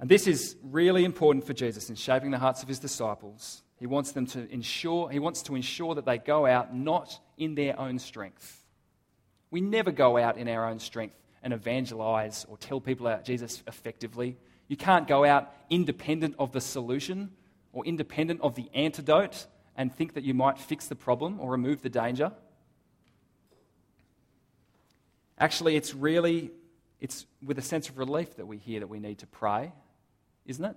And 0.00 0.08
this 0.10 0.26
is 0.26 0.56
really 0.62 1.04
important 1.04 1.46
for 1.46 1.52
Jesus 1.52 1.88
in 1.88 1.96
shaping 1.96 2.30
the 2.30 2.38
hearts 2.38 2.62
of 2.62 2.68
his 2.68 2.78
disciples. 2.78 3.62
He 3.78 3.86
wants 3.86 4.12
them 4.12 4.26
to 4.26 4.50
ensure, 4.50 5.08
he 5.10 5.18
wants 5.18 5.42
to 5.42 5.54
ensure 5.54 5.94
that 5.94 6.04
they 6.04 6.18
go 6.18 6.46
out 6.46 6.74
not 6.74 7.18
in 7.38 7.54
their 7.54 7.78
own 7.78 7.98
strength. 7.98 8.64
We 9.50 9.60
never 9.60 9.92
go 9.92 10.18
out 10.18 10.36
in 10.36 10.48
our 10.48 10.68
own 10.68 10.78
strength 10.78 11.16
and 11.42 11.52
evangelize 11.52 12.44
or 12.48 12.56
tell 12.56 12.80
people 12.80 13.06
about 13.06 13.24
Jesus 13.24 13.62
effectively. 13.66 14.36
You 14.68 14.76
can't 14.76 15.06
go 15.06 15.24
out 15.24 15.52
independent 15.70 16.34
of 16.38 16.52
the 16.52 16.60
solution 16.60 17.30
or 17.74 17.84
independent 17.84 18.40
of 18.40 18.54
the 18.54 18.70
antidote 18.72 19.46
and 19.76 19.94
think 19.94 20.14
that 20.14 20.24
you 20.24 20.32
might 20.32 20.58
fix 20.58 20.86
the 20.86 20.94
problem 20.94 21.38
or 21.40 21.50
remove 21.50 21.82
the 21.82 21.90
danger. 21.90 22.32
Actually, 25.38 25.76
it's 25.76 25.94
really 25.94 26.50
it's 27.00 27.26
with 27.44 27.58
a 27.58 27.62
sense 27.62 27.90
of 27.90 27.98
relief 27.98 28.36
that 28.36 28.46
we 28.46 28.56
hear 28.56 28.80
that 28.80 28.86
we 28.86 28.98
need 28.98 29.18
to 29.18 29.26
pray, 29.26 29.72
isn't 30.46 30.64
it? 30.64 30.76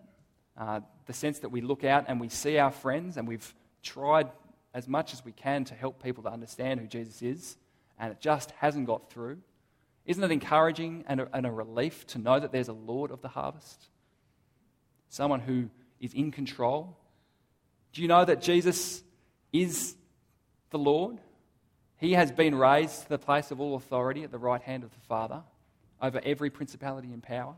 Uh, 0.58 0.82
the 1.06 1.14
sense 1.14 1.40
that 1.40 1.50
we 1.50 1.62
look 1.62 1.86
out 1.86 2.06
and 2.10 2.20
we 2.20 2.28
see 2.28 2.58
our 2.58 2.72
friends 2.72 3.16
and 3.16 3.28
we've 3.28 3.54
tried 3.82 4.28
as 4.74 4.88
much 4.88 5.14
as 5.14 5.24
we 5.24 5.32
can 5.32 5.64
to 5.64 5.74
help 5.74 6.04
people 6.04 6.24
to 6.24 6.30
understand 6.30 6.80
who 6.82 6.88
Jesus 6.88 7.22
is, 7.22 7.58
and 7.98 8.12
it 8.12 8.20
just 8.20 8.52
hasn't 8.52 8.88
got 8.88 9.10
through. 9.10 9.38
Isn't 10.06 10.24
it 10.24 10.32
encouraging 10.32 11.06
and 11.08 11.22
a, 11.22 11.30
and 11.32 11.46
a 11.46 11.52
relief 11.52 12.06
to 12.08 12.18
know 12.18 12.40
that 12.40 12.52
there's 12.52 12.68
a 12.68 12.74
Lord 12.74 13.12
of 13.12 13.22
the 13.22 13.30
harvest? 13.30 13.88
Someone 15.10 15.40
who 15.40 15.70
is 16.00 16.14
in 16.14 16.32
control. 16.32 16.98
Do 17.94 18.02
you 18.02 18.08
know 18.08 18.26
that 18.26 18.42
Jesus 18.42 19.04
is 19.52 19.96
the 20.70 20.78
Lord? 20.78 21.18
He 21.98 22.14
has 22.14 22.32
been 22.32 22.56
raised 22.56 23.04
to 23.04 23.10
the 23.10 23.18
place 23.18 23.52
of 23.52 23.60
all 23.60 23.76
authority 23.76 24.24
at 24.24 24.32
the 24.32 24.38
right 24.38 24.62
hand 24.62 24.84
of 24.84 24.92
the 24.92 25.00
Father 25.08 25.42
over 26.02 26.22
every 26.24 26.50
principality 26.50 27.12
and 27.12 27.24
power. 27.24 27.56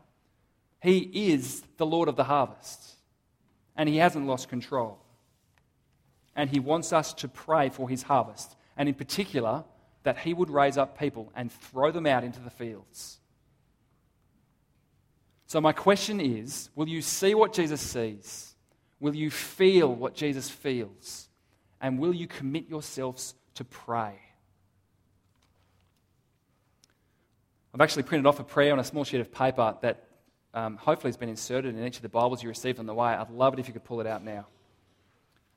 He 0.82 0.98
is 1.32 1.62
the 1.76 1.86
Lord 1.86 2.08
of 2.08 2.16
the 2.16 2.24
harvest, 2.24 2.94
and 3.76 3.88
He 3.88 3.98
hasn't 3.98 4.26
lost 4.26 4.48
control. 4.48 4.98
And 6.34 6.48
He 6.48 6.58
wants 6.58 6.92
us 6.92 7.12
to 7.14 7.28
pray 7.28 7.68
for 7.68 7.88
His 7.88 8.02
harvest, 8.02 8.56
and 8.76 8.88
in 8.88 8.94
particular, 8.94 9.64
that 10.04 10.18
He 10.18 10.32
would 10.32 10.48
raise 10.48 10.78
up 10.78 10.98
people 10.98 11.30
and 11.36 11.52
throw 11.52 11.90
them 11.90 12.06
out 12.06 12.24
into 12.24 12.40
the 12.40 12.50
fields. 12.50 13.19
So, 15.50 15.60
my 15.60 15.72
question 15.72 16.20
is 16.20 16.70
will 16.76 16.88
you 16.88 17.02
see 17.02 17.34
what 17.34 17.52
Jesus 17.52 17.80
sees? 17.80 18.54
Will 19.00 19.16
you 19.16 19.30
feel 19.30 19.92
what 19.92 20.14
Jesus 20.14 20.48
feels? 20.48 21.28
And 21.80 21.98
will 21.98 22.14
you 22.14 22.28
commit 22.28 22.68
yourselves 22.68 23.34
to 23.54 23.64
pray? 23.64 24.14
I've 27.74 27.80
actually 27.80 28.04
printed 28.04 28.26
off 28.26 28.38
a 28.38 28.44
prayer 28.44 28.72
on 28.72 28.78
a 28.78 28.84
small 28.84 29.02
sheet 29.02 29.20
of 29.20 29.32
paper 29.32 29.74
that 29.82 30.04
um, 30.54 30.76
hopefully 30.76 31.08
has 31.08 31.16
been 31.16 31.28
inserted 31.28 31.76
in 31.76 31.84
each 31.84 31.96
of 31.96 32.02
the 32.02 32.08
Bibles 32.08 32.44
you 32.44 32.48
received 32.48 32.78
on 32.78 32.86
the 32.86 32.94
way. 32.94 33.08
I'd 33.08 33.30
love 33.30 33.54
it 33.54 33.58
if 33.58 33.66
you 33.66 33.72
could 33.72 33.82
pull 33.82 34.00
it 34.00 34.06
out 34.06 34.22
now. 34.22 34.46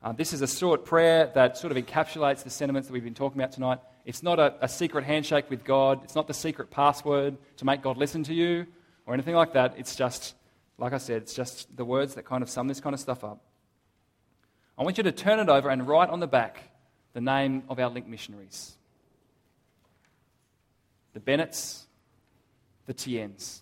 Uh, 0.02 0.12
this 0.14 0.34
is 0.34 0.42
a 0.42 0.48
short 0.48 0.86
prayer 0.86 1.32
that 1.36 1.56
sort 1.56 1.72
of 1.72 1.78
encapsulates 1.78 2.42
the 2.44 2.50
sentiments 2.50 2.88
that 2.88 2.94
we've 2.94 3.04
been 3.04 3.14
talking 3.14 3.40
about 3.40 3.52
tonight. 3.52 3.78
It's 4.06 4.24
not 4.24 4.40
a, 4.40 4.56
a 4.60 4.68
secret 4.68 5.04
handshake 5.04 5.52
with 5.52 5.64
God, 5.64 6.04
it's 6.04 6.16
not 6.16 6.26
the 6.26 6.34
secret 6.34 6.72
password 6.72 7.38
to 7.58 7.66
make 7.66 7.84
God 7.84 7.98
listen 7.98 8.24
to 8.24 8.34
you 8.34 8.66
or 9.06 9.14
anything 9.14 9.36
like 9.36 9.54
that. 9.54 9.76
It's 9.78 9.96
just, 9.96 10.36
like 10.78 10.94
I 10.94 10.98
said, 10.98 11.24
it's 11.24 11.34
just 11.34 11.76
the 11.76 11.86
words 11.86 12.16
that 12.16 12.26
kind 12.26 12.44
of 12.44 12.50
sum 12.50 12.68
this 12.68 12.80
kind 12.80 12.94
of 12.94 13.00
stuff 13.00 13.24
up. 13.24 13.42
I 14.78 14.84
want 14.84 14.98
you 14.98 15.04
to 15.04 15.12
turn 15.12 15.40
it 15.40 15.50
over 15.50 15.70
and 15.70 15.88
write 15.88 16.10
on 16.10 16.20
the 16.20 16.28
back 16.28 16.72
the 17.14 17.22
name 17.22 17.64
of 17.70 17.80
our 17.80 17.90
link 17.90 18.08
missionaries 18.08 18.76
the 21.14 21.20
Bennetts, 21.20 21.86
the 22.88 22.94
Tiens. 22.94 23.62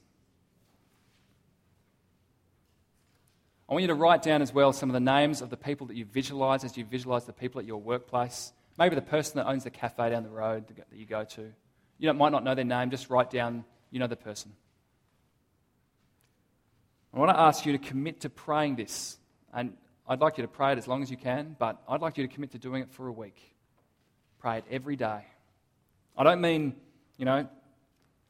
I 3.67 3.73
want 3.73 3.81
you 3.81 3.87
to 3.87 3.93
write 3.95 4.21
down 4.21 4.41
as 4.41 4.53
well 4.53 4.71
some 4.71 4.89
of 4.89 4.93
the 4.93 5.01
names 5.01 5.41
of 5.41 5.49
the 5.49 5.57
people 5.57 5.87
that 5.87 5.97
you 5.97 6.05
visualize 6.05 6.63
as 6.63 6.77
you 6.77 6.85
visualize 6.85 7.25
the 7.25 7.33
people 7.33 7.59
at 7.59 7.67
your 7.67 7.81
workplace. 7.81 8.53
Maybe 8.77 8.95
the 8.95 9.01
person 9.01 9.37
that 9.37 9.47
owns 9.47 9.65
the 9.65 9.69
cafe 9.69 10.09
down 10.09 10.23
the 10.23 10.29
road 10.29 10.65
that 10.67 10.97
you 10.97 11.05
go 11.05 11.23
to. 11.23 11.51
You 11.97 12.13
might 12.13 12.31
not 12.31 12.43
know 12.43 12.55
their 12.55 12.65
name, 12.65 12.89
just 12.89 13.09
write 13.09 13.29
down, 13.29 13.63
you 13.91 13.99
know 13.99 14.07
the 14.07 14.15
person. 14.15 14.53
I 17.13 17.19
want 17.19 17.31
to 17.31 17.39
ask 17.39 17.65
you 17.65 17.73
to 17.73 17.77
commit 17.77 18.21
to 18.21 18.29
praying 18.29 18.75
this. 18.75 19.17
And 19.53 19.73
I'd 20.07 20.21
like 20.21 20.37
you 20.37 20.43
to 20.43 20.47
pray 20.47 20.71
it 20.71 20.77
as 20.77 20.87
long 20.87 21.03
as 21.03 21.11
you 21.11 21.17
can, 21.17 21.55
but 21.59 21.81
I'd 21.87 22.01
like 22.01 22.17
you 22.17 22.27
to 22.27 22.33
commit 22.33 22.51
to 22.51 22.59
doing 22.59 22.83
it 22.83 22.91
for 22.91 23.07
a 23.07 23.11
week. 23.11 23.39
Pray 24.39 24.59
it 24.59 24.65
every 24.71 24.95
day. 24.95 25.25
I 26.17 26.23
don't 26.23 26.41
mean, 26.41 26.75
you 27.17 27.25
know, 27.25 27.47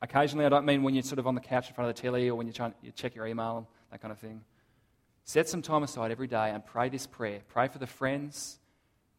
Occasionally, 0.01 0.45
I 0.45 0.49
don't 0.49 0.65
mean 0.65 0.81
when 0.81 0.95
you're 0.95 1.03
sort 1.03 1.19
of 1.19 1.27
on 1.27 1.35
the 1.35 1.41
couch 1.41 1.67
in 1.67 1.75
front 1.75 1.89
of 1.89 1.95
the 1.95 2.01
telly 2.01 2.27
or 2.27 2.35
when 2.35 2.47
you're 2.47 2.53
trying 2.53 2.73
you 2.81 2.91
check 2.91 3.13
your 3.13 3.27
email, 3.27 3.57
and 3.57 3.65
that 3.91 4.01
kind 4.01 4.11
of 4.11 4.17
thing. 4.17 4.41
Set 5.23 5.47
some 5.47 5.61
time 5.61 5.83
aside 5.83 6.09
every 6.11 6.27
day 6.27 6.49
and 6.49 6.65
pray 6.65 6.89
this 6.89 7.05
prayer. 7.05 7.41
Pray 7.47 7.67
for 7.67 7.77
the 7.77 7.85
friends. 7.85 8.57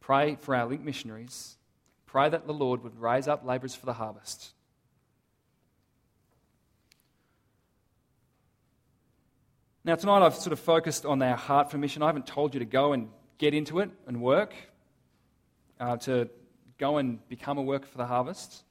Pray 0.01 0.37
for 0.41 0.57
our 0.57 0.67
link 0.67 0.83
missionaries. 0.83 1.57
Pray 2.07 2.29
that 2.29 2.49
the 2.49 2.53
Lord 2.53 2.83
would 2.83 3.01
raise 3.01 3.29
up 3.29 3.45
labourers 3.47 3.77
for 3.77 3.87
the 3.87 3.93
harvest. 3.93 4.53
Now, 9.85 9.97
tonight 9.97 10.25
I've 10.25 10.37
sort 10.37 10.53
of 10.53 10.61
focused 10.61 11.05
on 11.05 11.21
our 11.23 11.37
heart 11.37 11.73
for 11.73 11.77
mission. 11.77 12.05
I 12.05 12.07
haven't 12.07 12.29
told 12.29 12.55
you 12.55 12.61
to 12.61 12.67
go 12.67 12.93
and 12.93 13.09
get 13.39 13.53
into 13.53 13.81
it 13.81 13.91
and 14.07 14.23
work, 14.23 14.55
uh, 15.81 15.97
to 15.97 16.31
go 16.79 16.99
and 16.99 17.27
become 17.29 17.59
a 17.59 17.63
worker 17.63 17.87
for 17.87 17.99
the 17.99 18.07
harvest. 18.07 18.63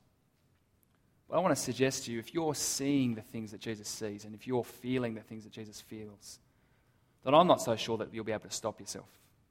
But 1.27 1.35
I 1.35 1.39
want 1.41 1.53
to 1.53 1.61
suggest 1.61 2.05
to 2.05 2.13
you 2.13 2.19
if 2.19 2.33
you're 2.33 2.55
seeing 2.55 3.15
the 3.15 3.21
things 3.21 3.51
that 3.51 3.59
Jesus 3.59 3.89
sees 3.89 4.23
and 4.23 4.33
if 4.33 4.47
you're 4.47 4.63
feeling 4.63 5.13
the 5.15 5.21
things 5.21 5.43
that 5.43 5.51
Jesus 5.51 5.81
feels, 5.81 6.39
then 7.25 7.35
I'm 7.35 7.47
not 7.47 7.61
so 7.61 7.75
sure 7.75 7.97
that 7.97 8.13
you'll 8.13 8.23
be 8.23 8.31
able 8.31 8.47
to 8.47 8.55
stop 8.55 8.79
yourself 8.79 9.09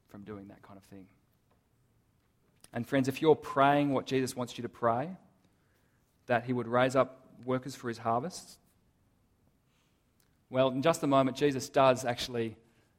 from 0.08 0.22
doing 0.22 0.48
that 0.48 0.62
kind 0.62 0.78
of 0.78 0.84
thing. 0.84 1.04
And 2.72 2.86
friends, 2.86 3.06
if 3.06 3.20
you're 3.20 3.36
praying 3.36 3.92
what 3.92 4.06
Jesus 4.06 4.34
wants 4.34 4.56
you 4.56 4.62
to 4.62 4.68
pray, 4.70 5.10
that 6.24 6.44
he 6.44 6.54
would 6.54 6.68
raise 6.68 6.96
up 6.96 7.26
workers 7.44 7.76
for 7.76 7.88
his 7.88 7.98
harvest, 7.98 8.56
well, 10.50 10.68
in 10.68 10.82
just 10.82 11.02
a 11.02 11.06
moment, 11.06 11.36
Jesus 11.36 11.68
does 11.68 12.04
actually 12.04 12.56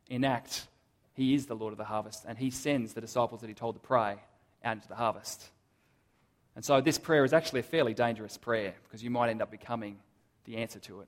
enact. 0.10 0.68
He 1.14 1.34
is 1.34 1.46
the 1.46 1.56
Lord 1.56 1.74
of 1.74 1.78
the 1.78 1.84
harvest, 1.84 2.24
and 2.28 2.38
he 2.38 2.50
sends 2.50 2.94
the 2.94 3.02
disciples 3.02 3.42
that 3.42 3.48
he 3.48 3.54
told 3.54 3.76
to 3.76 3.82
pray 3.82 4.16
out 4.64 4.74
into 4.74 4.88
the 4.88 4.96
harvest. 4.96 5.50
And 6.56 6.64
so 6.64 6.82
this 6.82 6.98
prayer 6.98 7.26
is 7.26 7.34
actually 7.34 7.60
a 7.60 7.64
fairly 7.64 7.94
dangerous 7.94 8.38
prayer 8.38 8.74
because 8.84 9.04
you 9.04 9.10
might 9.10 9.30
end 9.30 9.42
up 9.42 9.52
becoming 9.52 9.98
the 10.46 10.58
answer 10.58 10.80
to 10.80 11.02
it. 11.02 11.08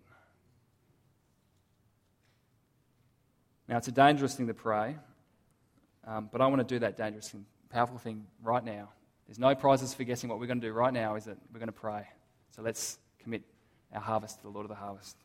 Now, 3.67 3.77
it's 3.77 3.88
a 3.88 3.93
dangerous 3.93 4.36
thing 4.36 4.47
to 4.47 4.53
pray, 4.53 4.97
um, 6.06 6.29
but 6.32 6.41
I 6.41 6.47
want 6.47 6.67
to 6.67 6.75
do 6.75 6.79
that 6.79 6.97
dangerous 6.97 7.29
thing, 7.29 7.45
powerful 7.69 7.97
thing 7.97 8.25
right 8.41 8.63
now. 8.63 8.89
There's 9.27 9.39
no 9.39 9.56
prizes 9.56 9.93
for 9.93 10.03
guessing 10.03 10.29
what 10.29 10.39
we're 10.39 10.47
going 10.47 10.60
to 10.60 10.67
do 10.67 10.73
right 10.73 10.93
now, 10.93 11.15
is 11.15 11.23
that 11.25 11.38
we're 11.53 11.60
going 11.60 11.67
to 11.67 11.71
pray. 11.71 12.06
So 12.51 12.62
let's 12.62 12.99
commit 13.21 13.41
our 13.93 14.01
harvest 14.01 14.38
to 14.38 14.43
the 14.43 14.49
Lord 14.49 14.65
of 14.65 14.69
the 14.69 14.75
harvest. 14.75 15.15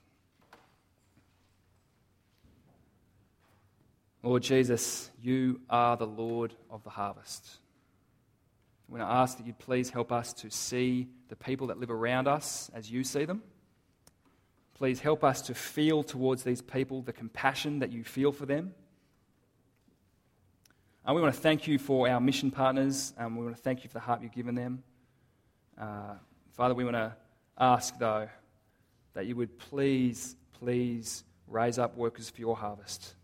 Lord 4.22 4.42
Jesus, 4.42 5.11
you 5.22 5.61
are 5.70 5.96
the 5.96 6.07
Lord 6.07 6.52
of 6.70 6.83
the 6.83 6.90
harvest. 6.90 7.59
I 8.88 8.92
want 8.92 9.04
to 9.04 9.12
ask 9.12 9.37
that 9.38 9.46
you'd 9.46 9.59
please 9.59 9.90
help 9.90 10.11
us 10.11 10.33
to 10.35 10.50
see 10.50 11.09
the 11.28 11.37
people 11.37 11.68
that 11.68 11.78
live 11.78 11.90
around 11.90 12.26
us 12.26 12.70
as 12.74 12.90
you 12.90 13.04
see 13.04 13.24
them. 13.24 13.42
Please 14.74 14.98
help 14.98 15.22
us 15.22 15.42
to 15.42 15.54
feel 15.54 16.02
towards 16.02 16.42
these 16.42 16.61
people 16.61 17.02
the 17.02 17.12
compassion 17.12 17.78
that 17.78 17.92
you 17.92 18.02
feel 18.02 18.33
for 18.33 18.44
them. 18.44 18.74
And 21.04 21.14
we 21.14 21.22
want 21.22 21.35
to 21.35 21.40
thank 21.40 21.68
you 21.68 21.78
for 21.78 22.09
our 22.09 22.20
mission 22.20 22.50
partners, 22.50 23.12
and 23.16 23.37
we 23.37 23.44
want 23.44 23.57
to 23.57 23.62
thank 23.62 23.85
you 23.85 23.88
for 23.88 23.94
the 23.94 24.00
heart 24.00 24.20
you've 24.22 24.33
given 24.33 24.54
them. 24.54 24.83
Uh, 25.81 26.14
Father, 26.52 26.74
we 26.74 26.85
want 26.85 26.96
to 26.96 27.14
ask, 27.57 27.96
though, 27.98 28.28
that 29.14 29.26
you 29.26 29.37
would 29.37 29.59
please, 29.59 30.35
please 30.59 31.24
raise 31.46 31.78
up 31.78 31.96
workers 31.96 32.28
for 32.28 32.40
your 32.40 32.57
harvest. 32.57 33.14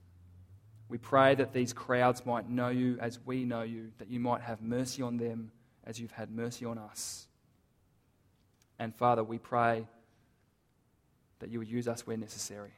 We 0.89 0.99
pray 0.99 1.35
that 1.35 1.53
these 1.53 1.73
crowds 1.73 2.27
might 2.27 2.49
know 2.49 2.69
you 2.69 2.99
as 3.01 3.19
we 3.25 3.45
know 3.45 3.63
you, 3.63 3.91
that 3.99 4.09
you 4.09 4.21
might 4.21 4.43
have 4.43 4.61
mercy 4.63 5.03
on 5.03 5.17
them 5.17 5.51
as 5.85 5.99
you've 5.99 6.13
had 6.13 6.31
mercy 6.31 6.65
on 6.65 6.79
us. 6.79 7.27
And 8.79 8.95
Father, 8.95 9.25
we 9.25 9.39
pray 9.39 9.87
that 11.39 11.51
you 11.51 11.59
would 11.59 11.69
use 11.69 11.89
us 11.89 12.07
where 12.07 12.17
necessary. 12.17 12.73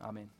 Amen. 0.00 0.30